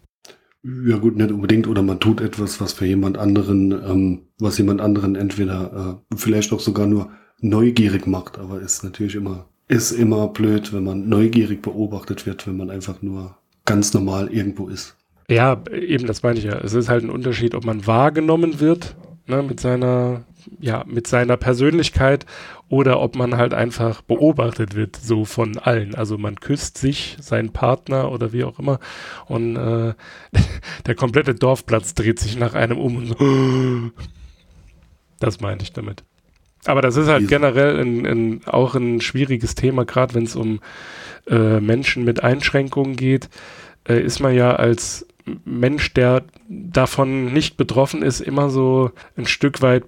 [0.63, 1.67] Ja gut, nicht unbedingt.
[1.69, 6.53] Oder man tut etwas, was für jemand anderen, ähm, was jemand anderen entweder äh, vielleicht
[6.53, 11.63] auch sogar nur neugierig macht, aber ist natürlich immer, ist immer blöd, wenn man neugierig
[11.63, 14.97] beobachtet wird, wenn man einfach nur ganz normal irgendwo ist.
[15.31, 16.59] Ja, eben, das meine ich ja.
[16.59, 20.25] Es ist halt ein Unterschied, ob man wahrgenommen wird, ne, mit seiner,
[20.61, 22.27] ja, mit seiner Persönlichkeit
[22.69, 25.95] oder ob man halt einfach beobachtet wird, so von allen.
[25.95, 28.79] Also man küsst sich, seinen Partner oder wie auch immer
[29.27, 29.95] und äh,
[30.87, 33.91] der komplette Dorfplatz dreht sich nach einem um und so.
[35.21, 36.05] Das meine ich damit.
[36.65, 40.61] Aber das ist halt generell ein, ein, auch ein schwieriges Thema, gerade wenn es um
[41.29, 43.29] äh, Menschen mit Einschränkungen geht,
[43.89, 45.07] äh, ist man ja als
[45.45, 49.85] Mensch, der davon nicht betroffen ist, immer so ein Stück weit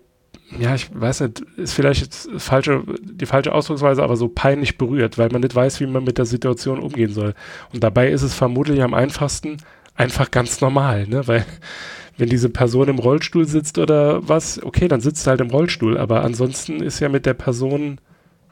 [0.59, 5.19] ja, ich weiß nicht, ist vielleicht jetzt falsche, die falsche Ausdrucksweise, aber so peinlich berührt,
[5.19, 7.35] weil man nicht weiß, wie man mit der Situation umgehen soll.
[7.73, 9.59] Und dabei ist es vermutlich am einfachsten
[9.95, 11.27] einfach ganz normal, ne?
[11.27, 11.47] Weil
[12.17, 16.23] wenn diese Person im Rollstuhl sitzt oder was, okay, dann sitzt halt im Rollstuhl, aber
[16.23, 18.01] ansonsten ist ja mit der Person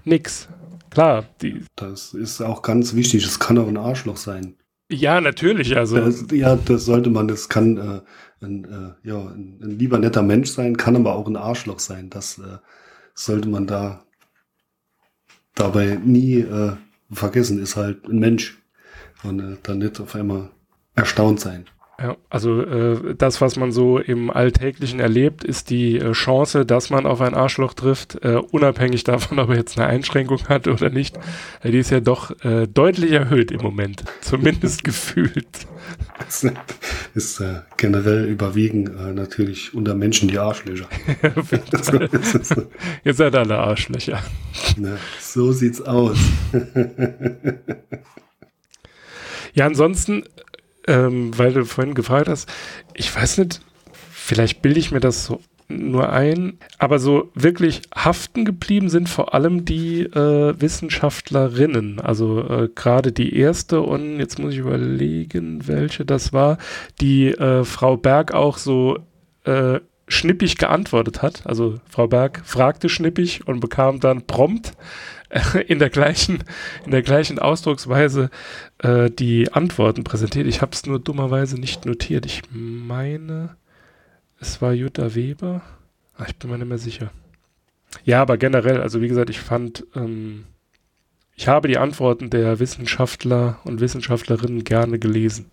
[0.05, 0.49] nix.
[0.91, 1.65] Klar, die.
[1.77, 4.55] Das ist auch ganz wichtig, es kann auch ein Arschloch sein.
[4.91, 5.97] Ja, natürlich, also.
[5.97, 8.01] Das, ja, das sollte man, das kann, äh,
[8.41, 12.11] ein, äh, ja, ein, ein, lieber netter Mensch sein, kann aber auch ein Arschloch sein.
[12.11, 12.59] Das äh,
[13.15, 14.05] sollte man da
[15.55, 16.77] dabei nie äh,
[17.11, 18.59] vergessen, ist halt ein Mensch.
[19.25, 20.51] Und äh, dann nicht auf einmal
[20.95, 21.67] erstaunt sein.
[22.01, 26.91] Ja, also äh, das, was man so im Alltäglichen erlebt, ist die äh, Chance, dass
[26.91, 30.91] man auf ein Arschloch trifft, äh, unabhängig davon, ob er jetzt eine Einschränkung hat oder
[30.91, 31.19] nicht.
[31.61, 35.67] Äh, die ist ja doch äh, deutlich erhöht im Moment, zumindest gefühlt.
[36.19, 36.47] Das
[37.15, 40.87] ist äh, generell überwiegen natürlich unter Menschen die Arschlöcher.
[43.03, 44.23] Jetzt seid alle Arschlöcher.
[44.77, 46.19] Na, so sieht's aus.
[49.55, 50.23] ja, ansonsten
[50.89, 52.49] ähm, weil du vorhin gefragt hast,
[52.95, 53.61] ich weiß nicht,
[54.11, 56.59] vielleicht bilde ich mir das so nur ein.
[56.79, 62.01] Aber so wirklich haften geblieben sind vor allem die äh, Wissenschaftlerinnen.
[62.01, 66.59] Also äh, gerade die erste und jetzt muss ich überlegen, welche das war,
[67.01, 68.99] die äh, Frau Berg auch so
[69.45, 71.47] äh, schnippig geantwortet hat.
[71.47, 74.73] Also Frau Berg fragte schnippig und bekam dann prompt
[75.67, 76.45] in der gleichen,
[76.85, 78.31] in der gleichen Ausdrucksweise
[78.79, 80.47] äh, die Antworten präsentiert.
[80.47, 82.27] Ich habe es nur dummerweise nicht notiert.
[82.27, 83.57] Ich meine,
[84.41, 85.63] es war Jutta Weber.
[86.17, 87.11] Ach, ich bin mir nicht mehr sicher.
[88.05, 90.45] Ja, aber generell, also wie gesagt, ich fand, ähm,
[91.35, 95.47] ich habe die Antworten der Wissenschaftler und Wissenschaftlerinnen gerne gelesen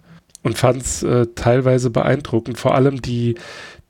[0.43, 2.57] und fand es äh, teilweise beeindruckend.
[2.57, 3.35] Vor allem die,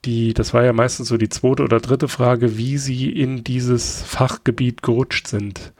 [0.06, 4.02] die, das war ja meistens so die zweite oder dritte Frage, wie sie in dieses
[4.02, 5.72] Fachgebiet gerutscht sind.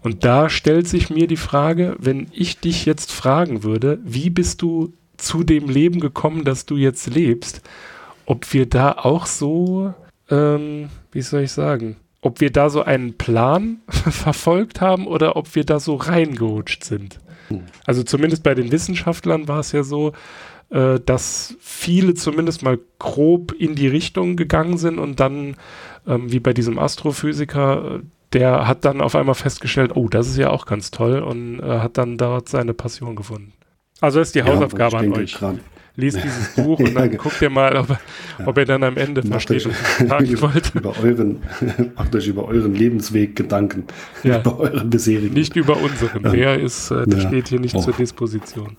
[0.00, 4.62] Und da stellt sich mir die Frage, wenn ich dich jetzt fragen würde, wie bist
[4.62, 7.62] du zu dem Leben gekommen, das du jetzt lebst,
[8.24, 9.92] ob wir da auch so,
[10.30, 15.54] ähm, wie soll ich sagen, ob wir da so einen Plan verfolgt haben oder ob
[15.54, 17.18] wir da so reingerutscht sind.
[17.48, 17.62] Hm.
[17.84, 20.12] Also zumindest bei den Wissenschaftlern war es ja so,
[20.72, 25.56] äh, dass viele zumindest mal grob in die Richtung gegangen sind und dann,
[26.06, 28.00] ähm, wie bei diesem Astrophysiker, äh,
[28.32, 31.80] der hat dann auf einmal festgestellt, oh, das ist ja auch ganz toll und äh,
[31.80, 33.52] hat dann dort seine Passion gefunden.
[34.00, 35.34] Also ist die Hausaufgabe ja, an euch.
[35.34, 35.58] Grad,
[35.96, 37.98] Lies dieses Buch und dann guckt ihr mal, ob, ja.
[38.46, 40.78] ob ihr dann am Ende macht versteht, was ich sagen wollte.
[40.78, 41.42] Über euren,
[41.96, 43.84] macht euch über euren Lebensweg Gedanken.
[44.22, 44.40] Ja.
[44.40, 45.34] Über euren bisherigen.
[45.34, 46.22] Nicht über unseren.
[46.32, 47.80] Der ist, äh, der steht hier nicht oh.
[47.80, 48.76] zur Disposition.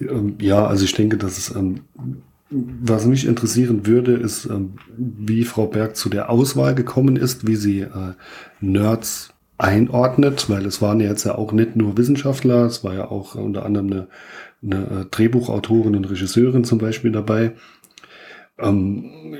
[0.00, 1.82] Ähm, ja, also ich denke, dass es, ähm,
[2.50, 7.56] was mich interessieren würde, ist, ähm, wie Frau Berg zu der Auswahl gekommen ist, wie
[7.56, 8.14] sie äh,
[8.60, 13.10] Nerds einordnet, weil es waren ja jetzt ja auch nicht nur Wissenschaftler, es war ja
[13.10, 14.08] auch unter anderem eine,
[14.62, 17.52] eine äh, Drehbuchautorin und Regisseurin zum Beispiel dabei.
[18.58, 19.36] Ähm,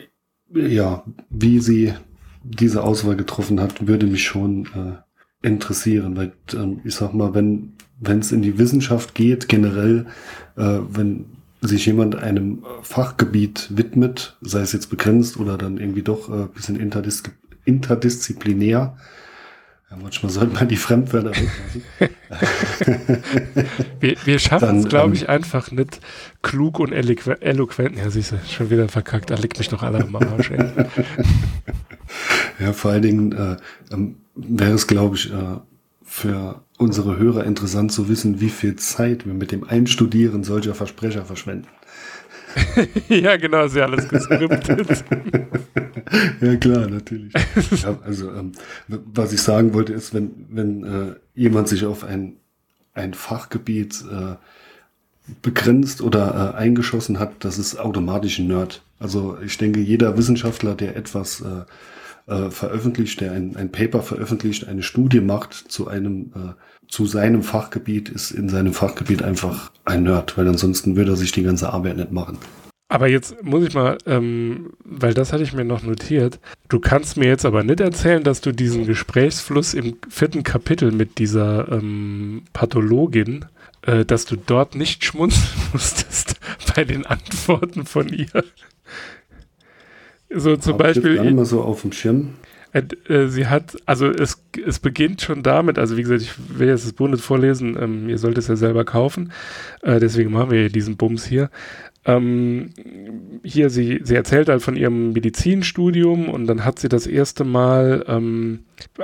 [0.53, 1.95] ja, wie sie
[2.43, 7.75] diese Auswahl getroffen hat, würde mich schon äh, interessieren, weil ähm, ich sag mal, wenn
[8.01, 10.07] wenn es in die Wissenschaft geht, generell,
[10.57, 11.27] äh, wenn
[11.61, 16.81] sich jemand einem Fachgebiet widmet, sei es jetzt begrenzt oder dann irgendwie doch äh, bisschen
[16.81, 17.23] interdis
[17.67, 18.97] interdisziplinär,
[19.91, 21.31] ja, manchmal sollte man die Fremdwörter
[21.99, 22.17] weglassen.
[24.01, 26.01] wir, wir schaffen es, glaube ähm, ich, einfach nicht
[26.43, 27.97] klug und eloquent.
[27.97, 29.31] Ja, siehst du, schon wieder verkackt.
[29.31, 30.51] Da liegt mich doch alle am Arsch.
[30.51, 30.71] Ey.
[32.61, 33.57] ja, vor allen Dingen äh,
[33.93, 35.59] ähm, wäre es, glaube ich, äh,
[36.05, 41.25] für unsere Hörer interessant zu wissen, wie viel Zeit wir mit dem Einstudieren solcher Versprecher
[41.25, 41.69] verschwenden.
[43.09, 45.05] ja, genau, ist ja alles geskriptet.
[46.41, 47.33] ja, klar, natürlich.
[47.83, 48.53] Ja, also, ähm,
[48.89, 52.37] was ich sagen wollte, ist, wenn, wenn äh, jemand sich auf ein,
[52.95, 54.37] ein Fachgebiet äh,
[55.43, 58.83] begrenzt oder äh, eingeschossen hat, das ist automatisch ein Nerd.
[58.99, 61.65] Also ich denke, jeder Wissenschaftler, der etwas äh,
[62.31, 66.53] äh, veröffentlicht, der ein, ein Paper veröffentlicht, eine Studie macht zu einem äh,
[66.89, 71.31] zu seinem Fachgebiet ist in seinem Fachgebiet einfach ein Nerd, weil ansonsten würde er sich
[71.31, 72.39] die ganze Arbeit nicht machen.
[72.89, 76.41] Aber jetzt muss ich mal, ähm, weil das hatte ich mir noch notiert.
[76.69, 81.19] Du kannst mir jetzt aber nicht erzählen, dass du diesen Gesprächsfluss im vierten Kapitel mit
[81.19, 83.45] dieser ähm, Pathologin,
[83.83, 86.41] äh, dass du dort nicht schmunzeln musstest
[86.75, 88.45] bei den Antworten von ihr.
[90.35, 91.25] So zum Hab Beispiel.
[91.25, 92.35] Ich mal so auf dem Schirm.
[92.73, 96.85] Äh, sie hat, also es, es beginnt schon damit, also wie gesagt, ich will jetzt
[96.85, 99.33] das Buch nicht vorlesen, ähm, ihr sollt es ja selber kaufen,
[99.83, 101.51] äh, deswegen machen wir diesen Bums hier.
[102.05, 102.71] Ähm,
[103.43, 108.05] hier, sie, sie erzählt halt von ihrem Medizinstudium und dann hat sie das erste Mal
[108.07, 108.61] ähm,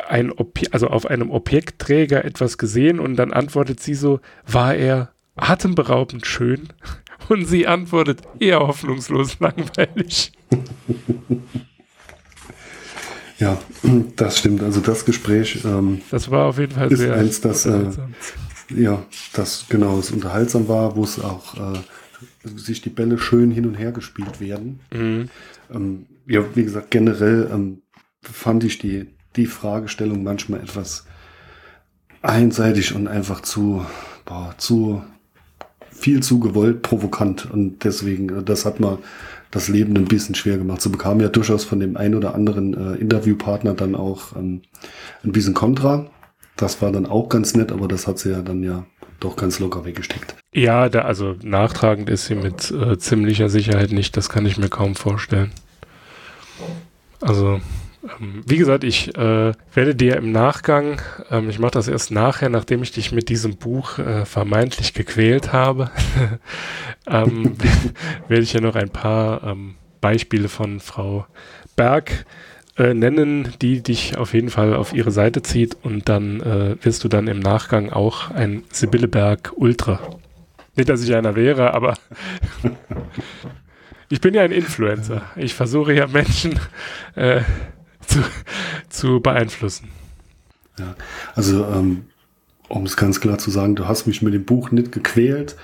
[0.08, 0.32] ein
[0.70, 6.68] also auf einem Objektträger etwas gesehen und dann antwortet sie so, war er atemberaubend schön?
[7.28, 10.32] Und sie antwortet, eher hoffnungslos langweilig.
[13.38, 13.58] Ja,
[14.16, 14.62] das stimmt.
[14.62, 15.62] Also das Gespräch.
[15.64, 17.90] Ähm, das war auf jeden Fall ist sehr eins, das, äh,
[18.74, 21.78] ja, das genau, es unterhaltsam war, wo es auch äh,
[22.44, 24.80] sich die Bälle schön hin und her gespielt werden.
[24.90, 25.28] Mhm.
[25.70, 27.82] Ähm, ja, wie gesagt, generell ähm,
[28.22, 31.04] fand ich die die Fragestellung manchmal etwas
[32.22, 33.84] einseitig und einfach zu
[34.24, 35.04] boah, zu
[36.07, 38.99] viel zu gewollt provokant und deswegen äh, das hat man
[39.51, 40.81] das Leben ein bisschen schwer gemacht.
[40.81, 44.62] So bekam ja durchaus von dem einen oder anderen äh, Interviewpartner dann auch ähm,
[45.25, 46.07] ein bisschen Kontra.
[46.57, 48.87] Das war dann auch ganz nett, aber das hat sie ja dann ja
[49.19, 50.37] doch ganz locker weggesteckt.
[50.52, 54.69] Ja, da, also nachtragend ist sie mit äh, ziemlicher Sicherheit nicht, das kann ich mir
[54.69, 55.50] kaum vorstellen.
[57.21, 57.61] Also
[58.46, 61.00] wie gesagt, ich äh, werde dir im Nachgang,
[61.31, 65.52] ähm, ich mache das erst nachher, nachdem ich dich mit diesem Buch äh, vermeintlich gequält
[65.52, 65.90] habe,
[67.07, 67.57] ähm,
[68.29, 71.27] werde ich ja noch ein paar ähm, Beispiele von Frau
[71.75, 72.27] Berg
[72.77, 77.04] äh, nennen, die dich auf jeden Fall auf ihre Seite zieht und dann äh, wirst
[77.04, 80.00] du dann im Nachgang auch ein Sibylle Berg Ultra.
[80.77, 81.94] Nicht, dass ich einer wäre, aber
[84.11, 85.23] ich bin ja ein Influencer.
[85.37, 86.61] Ich versuche ja Menschen
[87.15, 87.40] äh,
[88.07, 88.21] zu,
[88.88, 89.88] zu beeinflussen.
[90.79, 90.94] Ja,
[91.35, 92.07] also ähm,
[92.69, 95.57] um es ganz klar zu sagen, du hast mich mit dem Buch nicht gequält,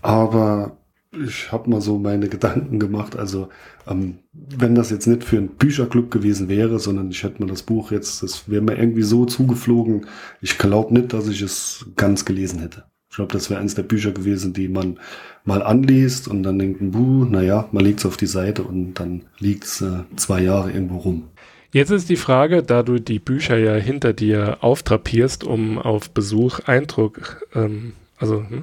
[0.00, 0.76] aber
[1.12, 3.16] ich habe mal so meine Gedanken gemacht.
[3.16, 3.48] Also
[3.86, 7.62] ähm, wenn das jetzt nicht für einen Bücherclub gewesen wäre, sondern ich hätte mir das
[7.62, 10.06] Buch jetzt, das wäre mir irgendwie so zugeflogen.
[10.40, 12.84] Ich glaube nicht, dass ich es ganz gelesen hätte.
[13.10, 14.98] Ich glaube, das wäre eines der Bücher gewesen, die man
[15.44, 19.24] mal anliest und dann denkt, buh, naja, man legt es auf die Seite und dann
[19.38, 21.24] liegt es äh, zwei Jahre irgendwo rum.
[21.72, 26.60] Jetzt ist die Frage, da du die Bücher ja hinter dir auftrapierst, um auf Besuch
[26.66, 28.60] Eindruck, ähm, also hm,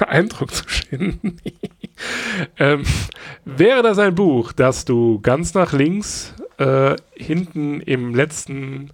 [0.06, 1.38] Eindruck zu schinden,
[2.58, 2.82] ähm,
[3.46, 8.90] wäre das ein Buch, das du ganz nach links äh, hinten im letzten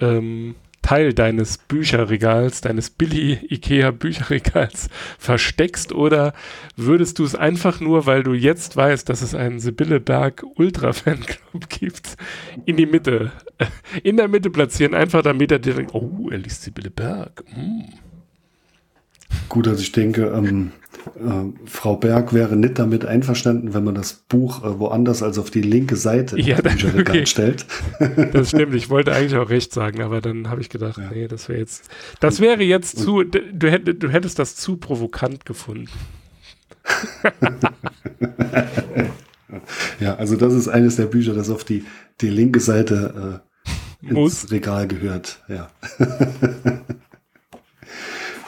[0.00, 6.34] ähm, Teil deines Bücherregals, deines Billy Ikea Bücherregals versteckst oder
[6.76, 10.92] würdest du es einfach nur, weil du jetzt weißt, dass es einen Sibylle Berg Ultra
[10.92, 12.16] Fanclub gibt,
[12.66, 13.66] in die Mitte, äh,
[14.02, 17.44] in der Mitte platzieren, einfach damit er dir denkt, oh, er liest Sibylle Berg.
[17.56, 18.11] Mm.
[19.48, 20.72] Gut, also ich denke, ähm,
[21.16, 25.50] äh, Frau Berg wäre nicht damit einverstanden, wenn man das Buch äh, woanders als auf
[25.50, 27.26] die linke Seite ja, des okay.
[27.26, 27.66] stellt.
[28.32, 28.74] Das stimmt.
[28.74, 31.10] Ich wollte eigentlich auch recht sagen, aber dann habe ich gedacht, ja.
[31.12, 31.88] nee, das wäre jetzt,
[32.20, 35.88] das wäre jetzt zu, du, hätt, du hättest das zu provokant gefunden.
[40.00, 41.84] ja, also das ist eines der Bücher, das auf die,
[42.20, 43.40] die linke Seite
[44.04, 44.50] äh, ins Muss.
[44.50, 45.42] Regal gehört.
[45.48, 45.68] Ja.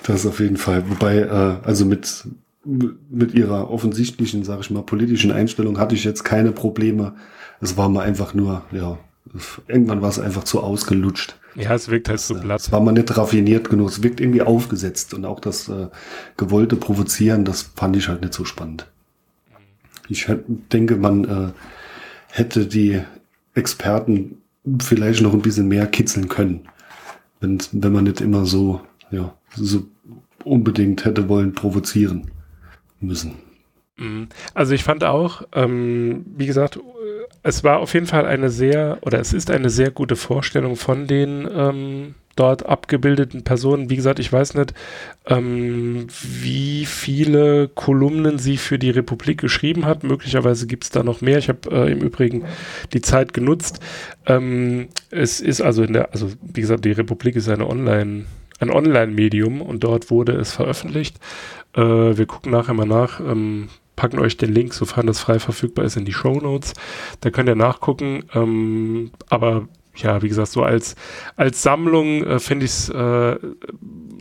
[0.04, 0.88] Das auf jeden Fall.
[0.90, 2.24] Wobei, äh, also mit,
[2.64, 7.14] mit ihrer offensichtlichen, sage ich mal, politischen Einstellung hatte ich jetzt keine Probleme.
[7.60, 8.98] Es war mal einfach nur, ja,
[9.66, 11.36] irgendwann war es einfach zu ausgelutscht.
[11.54, 12.60] Ja, es wirkt halt so blatt.
[12.60, 13.88] Es war mal nicht raffiniert genug.
[13.88, 15.14] Es wirkt irgendwie aufgesetzt.
[15.14, 15.88] Und auch das äh,
[16.36, 18.86] gewollte Provozieren, das fand ich halt nicht so spannend.
[20.08, 20.28] Ich
[20.72, 21.52] denke, man äh,
[22.28, 23.00] hätte die
[23.54, 24.42] Experten
[24.80, 26.68] vielleicht noch ein bisschen mehr kitzeln können.
[27.40, 28.80] Wenn, wenn man nicht immer so,
[29.10, 29.84] ja, so
[30.44, 32.30] unbedingt hätte wollen provozieren
[33.00, 33.32] müssen.
[33.96, 34.28] Mhm.
[34.54, 36.78] Also ich fand auch, ähm, wie gesagt,
[37.42, 41.06] es war auf jeden Fall eine sehr, oder es ist eine sehr gute Vorstellung von
[41.06, 43.90] den ähm, dort abgebildeten Personen.
[43.90, 44.74] Wie gesagt, ich weiß nicht,
[45.26, 50.04] ähm, wie viele Kolumnen sie für die Republik geschrieben hat.
[50.04, 51.38] Möglicherweise gibt es da noch mehr.
[51.38, 52.44] Ich habe äh, im Übrigen
[52.92, 53.80] die Zeit genutzt.
[54.26, 58.24] Ähm, es ist also in der, also wie gesagt, die Republik ist eine Online-
[58.60, 61.18] ein Online-Medium und dort wurde es veröffentlicht.
[61.74, 65.84] Äh, wir gucken nachher mal nach, ähm, packen euch den Link, sofern das frei verfügbar
[65.84, 66.74] ist, in die Show Notes.
[67.20, 68.24] Da könnt ihr nachgucken.
[68.34, 70.96] Ähm, aber ja, wie gesagt, so als,
[71.36, 73.38] als Sammlung äh, finde ich es äh,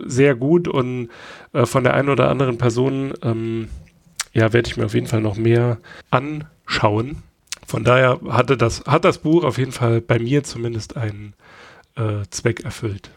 [0.06, 1.10] sehr gut und
[1.54, 3.70] äh, von der einen oder anderen Person, ähm,
[4.34, 5.78] ja, werde ich mir auf jeden Fall noch mehr
[6.12, 7.24] anschauen.
[7.66, 11.34] Von daher hatte das, hat das Buch auf jeden Fall bei mir zumindest einen
[11.96, 13.12] äh, Zweck erfüllt.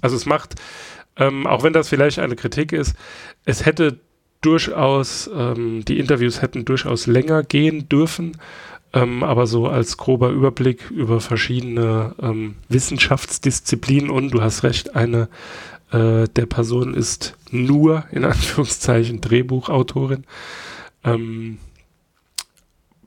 [0.00, 0.54] Also es macht,
[1.16, 2.94] ähm, auch wenn das vielleicht eine Kritik ist,
[3.44, 4.00] es hätte
[4.40, 8.36] durchaus, ähm, die Interviews hätten durchaus länger gehen dürfen,
[8.92, 15.28] ähm, aber so als grober Überblick über verschiedene ähm, Wissenschaftsdisziplinen und du hast recht, eine
[15.90, 20.24] äh, der Personen ist nur in Anführungszeichen Drehbuchautorin.
[21.04, 21.58] Ähm,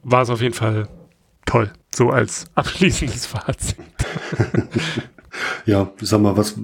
[0.04, 0.88] war es auf jeden Fall
[1.46, 3.78] toll, so als abschließendes Fazit.
[5.66, 6.56] ja, ich sag mal, was,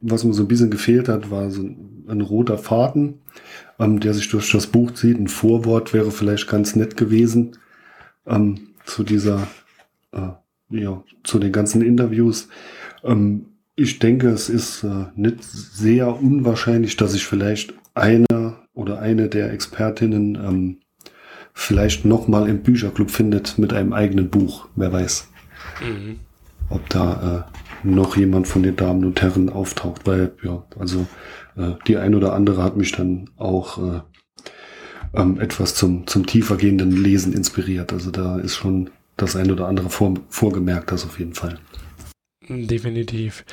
[0.00, 3.20] was mir so ein bisschen gefehlt hat, war so ein, ein roter Faden,
[3.78, 5.18] ähm, der sich durch das Buch zieht.
[5.18, 7.56] Ein Vorwort wäre vielleicht ganz nett gewesen
[8.26, 9.46] ähm, zu dieser,
[10.12, 10.30] äh,
[10.70, 12.48] ja, zu den ganzen Interviews.
[13.04, 19.28] Ähm, ich denke, es ist äh, nicht sehr unwahrscheinlich, dass ich vielleicht eine oder eine
[19.28, 20.76] der Expertinnen ähm,
[21.54, 24.68] vielleicht nochmal im Bücherclub findet mit einem eigenen Buch.
[24.76, 25.28] Wer weiß.
[25.86, 26.20] Mhm.
[26.70, 31.06] Ob da äh, noch jemand von den Damen und Herren auftaucht, weil ja, also
[31.56, 34.00] äh, die ein oder andere hat mich dann auch äh,
[35.14, 37.92] ähm, etwas zum, zum tiefergehenden Lesen inspiriert.
[37.92, 41.58] Also da ist schon das ein oder andere vor, vorgemerkt, das auf jeden Fall.
[42.48, 43.44] Definitiv.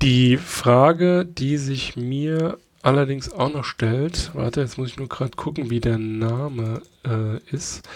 [0.00, 5.36] Die Frage, die sich mir allerdings auch noch stellt, warte, jetzt muss ich nur gerade
[5.36, 7.88] gucken, wie der Name äh, ist.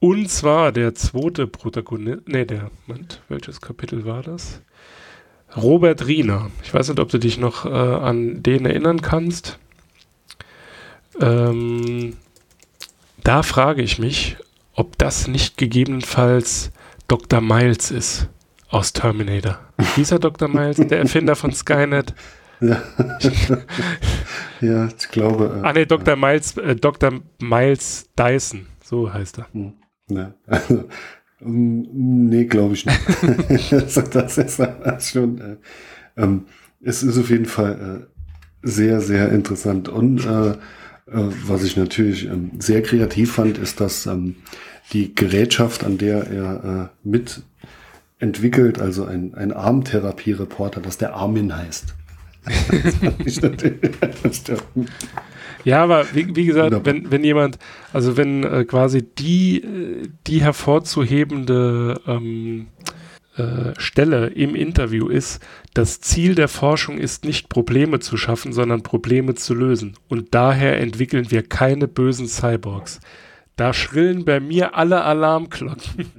[0.00, 4.62] Und zwar der zweite Protagonist, ne, der, Moment, welches Kapitel war das?
[5.56, 6.50] Robert Riener.
[6.62, 9.58] Ich weiß nicht, ob du dich noch äh, an den erinnern kannst.
[11.20, 12.16] Ähm,
[13.24, 14.36] da frage ich mich,
[14.74, 16.70] ob das nicht gegebenenfalls
[17.08, 17.40] Dr.
[17.40, 18.28] Miles ist
[18.68, 19.58] aus Terminator.
[19.96, 20.48] Dieser Dr.
[20.48, 22.14] Miles, der Erfinder von Skynet.
[22.60, 22.82] Ja,
[24.60, 25.62] ja ich glaube.
[25.62, 26.16] Äh, ah, ne, Dr.
[26.16, 27.20] Miles, äh, Dr.
[27.40, 29.46] Miles Dyson, so heißt er.
[29.52, 29.74] Hm,
[30.10, 30.84] ja, also,
[31.40, 33.00] nee, glaube ich nicht.
[33.72, 34.60] also, das ist
[35.10, 35.40] schon.
[35.40, 35.56] Äh,
[36.16, 36.44] ähm,
[36.82, 38.06] es ist auf jeden Fall äh,
[38.62, 39.88] sehr, sehr interessant.
[39.88, 40.56] Und äh, äh,
[41.46, 44.36] was ich natürlich ähm, sehr kreativ fand, ist, dass ähm,
[44.92, 47.42] die Gerätschaft, an der er äh, mit
[48.18, 51.94] entwickelt, also ein, ein Armtherapie-Reporter, dass der Armin heißt.
[55.68, 57.58] ja, aber wie, wie gesagt, wenn, wenn jemand,
[57.92, 62.68] also wenn äh, quasi die, äh, die hervorzuhebende ähm,
[63.36, 68.82] äh, Stelle im Interview ist, das Ziel der Forschung ist nicht Probleme zu schaffen, sondern
[68.82, 69.98] Probleme zu lösen.
[70.08, 73.00] Und daher entwickeln wir keine bösen Cyborgs.
[73.56, 76.06] Da schrillen bei mir alle Alarmglocken.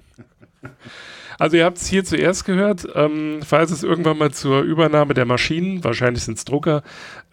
[1.40, 5.24] Also ihr habt es hier zuerst gehört, ähm, falls es irgendwann mal zur Übernahme der
[5.24, 6.84] Maschinen, wahrscheinlich sind es Drucker,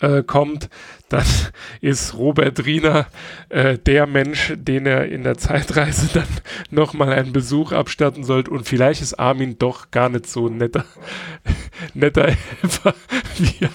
[0.01, 0.69] äh, kommt,
[1.09, 1.25] dann
[1.81, 3.07] ist Robert Riener
[3.49, 6.29] äh, der Mensch, den er in der Zeitreise dann
[6.71, 10.85] nochmal einen Besuch abstatten sollte und vielleicht ist Armin doch gar nicht so netter,
[11.95, 12.27] netter
[12.61, 12.95] Helfer,
[13.39, 13.71] wie er,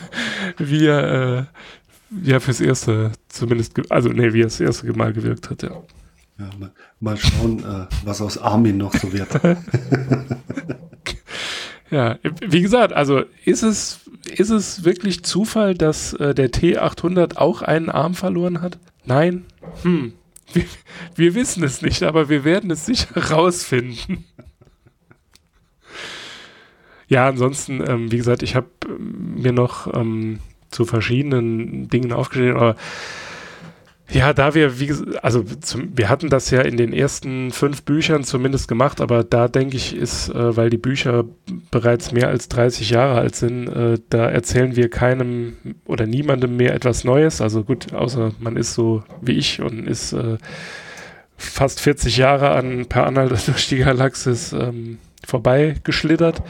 [0.57, 1.47] wie er,
[2.25, 5.81] äh, er fürs erste zumindest, also nee, wie er das erste Mal gewirkt hat, ja.
[6.39, 9.29] Ja, mal, mal schauen, äh, was aus Armin noch so wird.
[11.91, 17.61] Ja, wie gesagt, also ist es, ist es wirklich Zufall, dass äh, der T800 auch
[17.61, 18.79] einen Arm verloren hat?
[19.05, 19.45] Nein?
[19.83, 20.13] Hm.
[20.53, 20.63] Wir,
[21.15, 24.25] wir wissen es nicht, aber wir werden es sicher rausfinden.
[27.07, 30.39] ja, ansonsten, ähm, wie gesagt, ich habe mir noch ähm,
[30.69, 32.77] zu verschiedenen Dingen aufgestellt, aber
[34.11, 38.23] ja, da wir, wie also zum, wir hatten das ja in den ersten fünf Büchern
[38.25, 41.23] zumindest gemacht, aber da denke ich, ist, äh, weil die Bücher
[41.71, 45.55] bereits mehr als 30 Jahre alt sind, äh, da erzählen wir keinem
[45.85, 47.39] oder niemandem mehr etwas Neues.
[47.39, 50.37] Also gut, außer man ist so wie ich und ist äh,
[51.37, 56.43] fast 40 Jahre an Per Anhalter durch die Galaxis ähm, vorbeigeschlittert.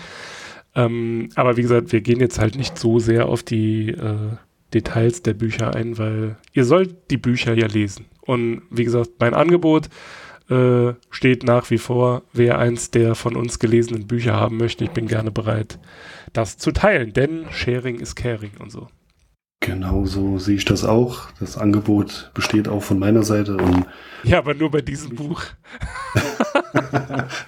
[0.74, 4.38] Ähm, aber wie gesagt, wir gehen jetzt halt nicht so sehr auf die äh,
[4.74, 8.05] Details der Bücher ein, weil ihr sollt die Bücher ja lesen.
[8.22, 9.89] Und wie gesagt, mein Angebot
[10.49, 12.24] äh, steht nach wie vor.
[12.34, 15.80] Wer eins der von uns gelesenen Bücher haben möchte, ich bin gerne bereit,
[16.34, 18.88] das zu teilen, denn Sharing ist Caring und so.
[19.61, 21.28] Genau so sehe ich das auch.
[21.39, 23.57] Das Angebot besteht auch von meiner Seite.
[23.57, 23.86] Und
[24.24, 25.43] ja, aber nur bei diesem Buch.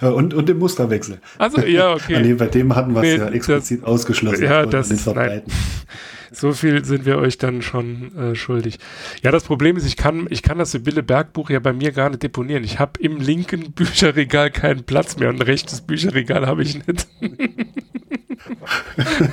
[0.00, 1.20] und, und dem Musterwechsel.
[1.38, 2.22] Also ja, okay.
[2.22, 4.44] nee, bei dem hatten wir es nee, ja explizit das, ausgeschlossen.
[4.44, 5.42] Ja, das, nein.
[6.34, 8.78] So viel sind wir euch dann schon äh, schuldig.
[9.22, 12.10] Ja, das Problem ist, ich kann, ich kann das Sibylle Bergbuch ja bei mir gar
[12.10, 12.64] nicht deponieren.
[12.64, 17.06] Ich habe im linken Bücherregal keinen Platz mehr und ein rechtes Bücherregal habe ich nicht.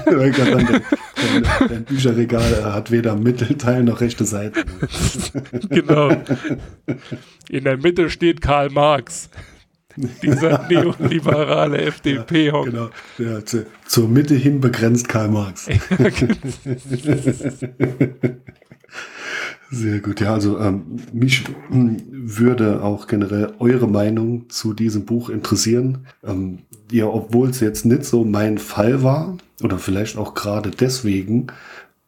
[0.06, 4.64] dein, dein, Bücherregal hat weder Mittelteil noch rechte Seite.
[5.70, 6.12] genau.
[7.49, 9.30] In der Mitte steht Karl Marx.
[9.96, 15.68] Dieser neoliberale FDP ja, Genau, ja, zu, zur Mitte hin begrenzt Karl Marx.
[19.74, 25.30] Sehr gut, ja, also ähm, mich hm, würde auch generell eure Meinung zu diesem Buch
[25.30, 26.08] interessieren.
[26.26, 26.60] Ähm,
[26.92, 31.48] ja, obwohl es jetzt nicht so mein Fall war, oder vielleicht auch gerade deswegen,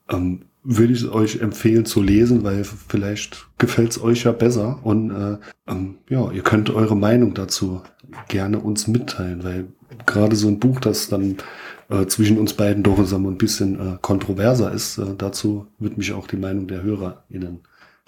[0.09, 5.11] ähm, würde ich euch empfehlen zu lesen, weil vielleicht gefällt es euch ja besser und
[5.11, 5.37] äh,
[5.67, 7.81] ähm, ja, ihr könnt eure Meinung dazu
[8.27, 9.65] gerne uns mitteilen, weil
[10.05, 11.37] gerade so ein Buch, das dann
[11.89, 16.27] äh, zwischen uns beiden doch ein bisschen äh, kontroverser ist, äh, dazu wird mich auch
[16.27, 17.59] die Meinung der HörerInnen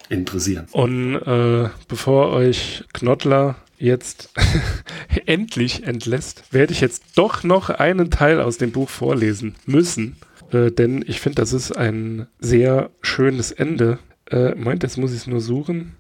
[0.10, 0.68] interessieren.
[0.72, 4.30] Und äh, bevor euch Knottler jetzt
[5.26, 10.16] endlich entlässt, werde ich jetzt doch noch einen Teil aus dem Buch vorlesen müssen.
[10.56, 14.00] Äh, denn ich finde, das ist ein sehr schönes Ende.
[14.30, 15.96] Äh, Moment, jetzt muss ich es nur suchen.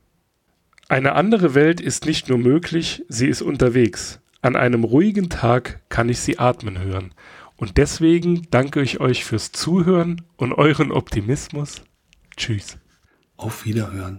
[0.88, 4.20] Eine andere Welt ist nicht nur möglich, sie ist unterwegs.
[4.42, 7.14] An einem ruhigen Tag kann ich sie atmen hören.
[7.58, 11.82] Und deswegen danke ich euch fürs Zuhören und euren Optimismus.
[12.38, 12.78] Tschüss.
[13.38, 14.14] Auf Wiederhören.